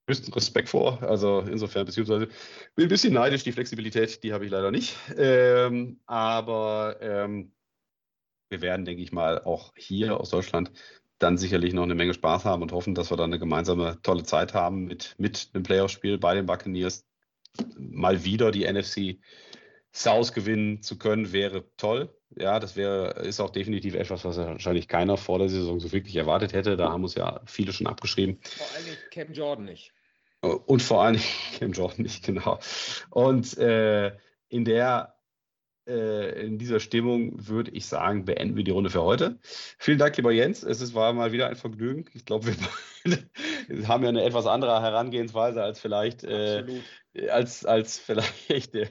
[0.08, 1.02] höchsten Respekt vor.
[1.02, 2.28] Also insofern, beziehungsweise
[2.74, 4.96] bin ein bisschen neidisch, die Flexibilität, die habe ich leider nicht.
[5.16, 7.52] Ähm, aber ähm,
[8.48, 10.72] wir werden, denke ich mal, auch hier aus Deutschland
[11.18, 14.22] dann sicherlich noch eine Menge Spaß haben und hoffen, dass wir dann eine gemeinsame tolle
[14.22, 17.06] Zeit haben mit, mit einem Playoff-Spiel bei den Buccaneers.
[17.78, 19.18] Mal wieder die NFC
[19.94, 22.14] South gewinnen zu können, wäre toll.
[22.34, 26.16] Ja, das wäre, ist auch definitiv etwas, was wahrscheinlich keiner vor der Saison so wirklich
[26.16, 26.76] erwartet hätte.
[26.76, 28.38] Da haben uns ja viele schon abgeschrieben.
[28.42, 29.92] Vor allem Cam Jordan nicht.
[30.40, 31.20] Und vor allem
[31.58, 32.58] Cam Jordan nicht, genau.
[33.10, 34.16] Und äh,
[34.48, 35.15] in der
[35.86, 39.38] in dieser Stimmung würde ich sagen, beenden wir die Runde für heute.
[39.78, 40.62] Vielen Dank, lieber Jens.
[40.62, 42.06] Es war mal wieder ein Vergnügen.
[42.12, 42.56] Ich glaube, wir
[43.88, 46.64] haben ja eine etwas andere Herangehensweise als vielleicht, äh,
[47.30, 48.88] als, als vielleicht der,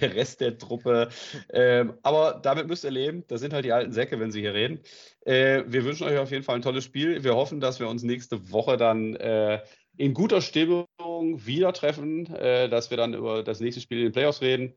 [0.00, 1.08] der Rest der Truppe.
[1.52, 3.24] Ähm, aber damit müsst ihr leben.
[3.28, 4.80] Das sind halt die alten Säcke, wenn sie hier reden.
[5.24, 7.24] Äh, wir wünschen euch auf jeden Fall ein tolles Spiel.
[7.24, 9.60] Wir hoffen, dass wir uns nächste Woche dann äh,
[9.96, 14.12] in guter Stimmung wieder treffen, äh, dass wir dann über das nächste Spiel in den
[14.12, 14.74] Playoffs reden.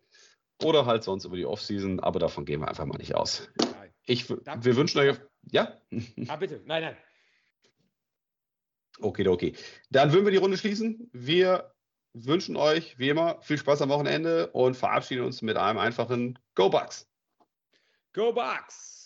[0.62, 3.49] Oder halt sonst über die Offseason, aber davon gehen wir einfach mal nicht aus.
[4.06, 5.18] Ich, wir wünschen euch.
[5.51, 5.78] Ja?
[6.28, 6.62] Ah, bitte.
[6.66, 6.97] Nein, nein.
[8.99, 9.56] Okay, okay.
[9.89, 11.10] Dann würden wir die Runde schließen.
[11.12, 11.74] Wir
[12.14, 16.70] wünschen euch, wie immer, viel Spaß am Wochenende und verabschieden uns mit einem einfachen Go
[16.70, 17.10] Bucks.
[18.14, 19.03] Go Bucks!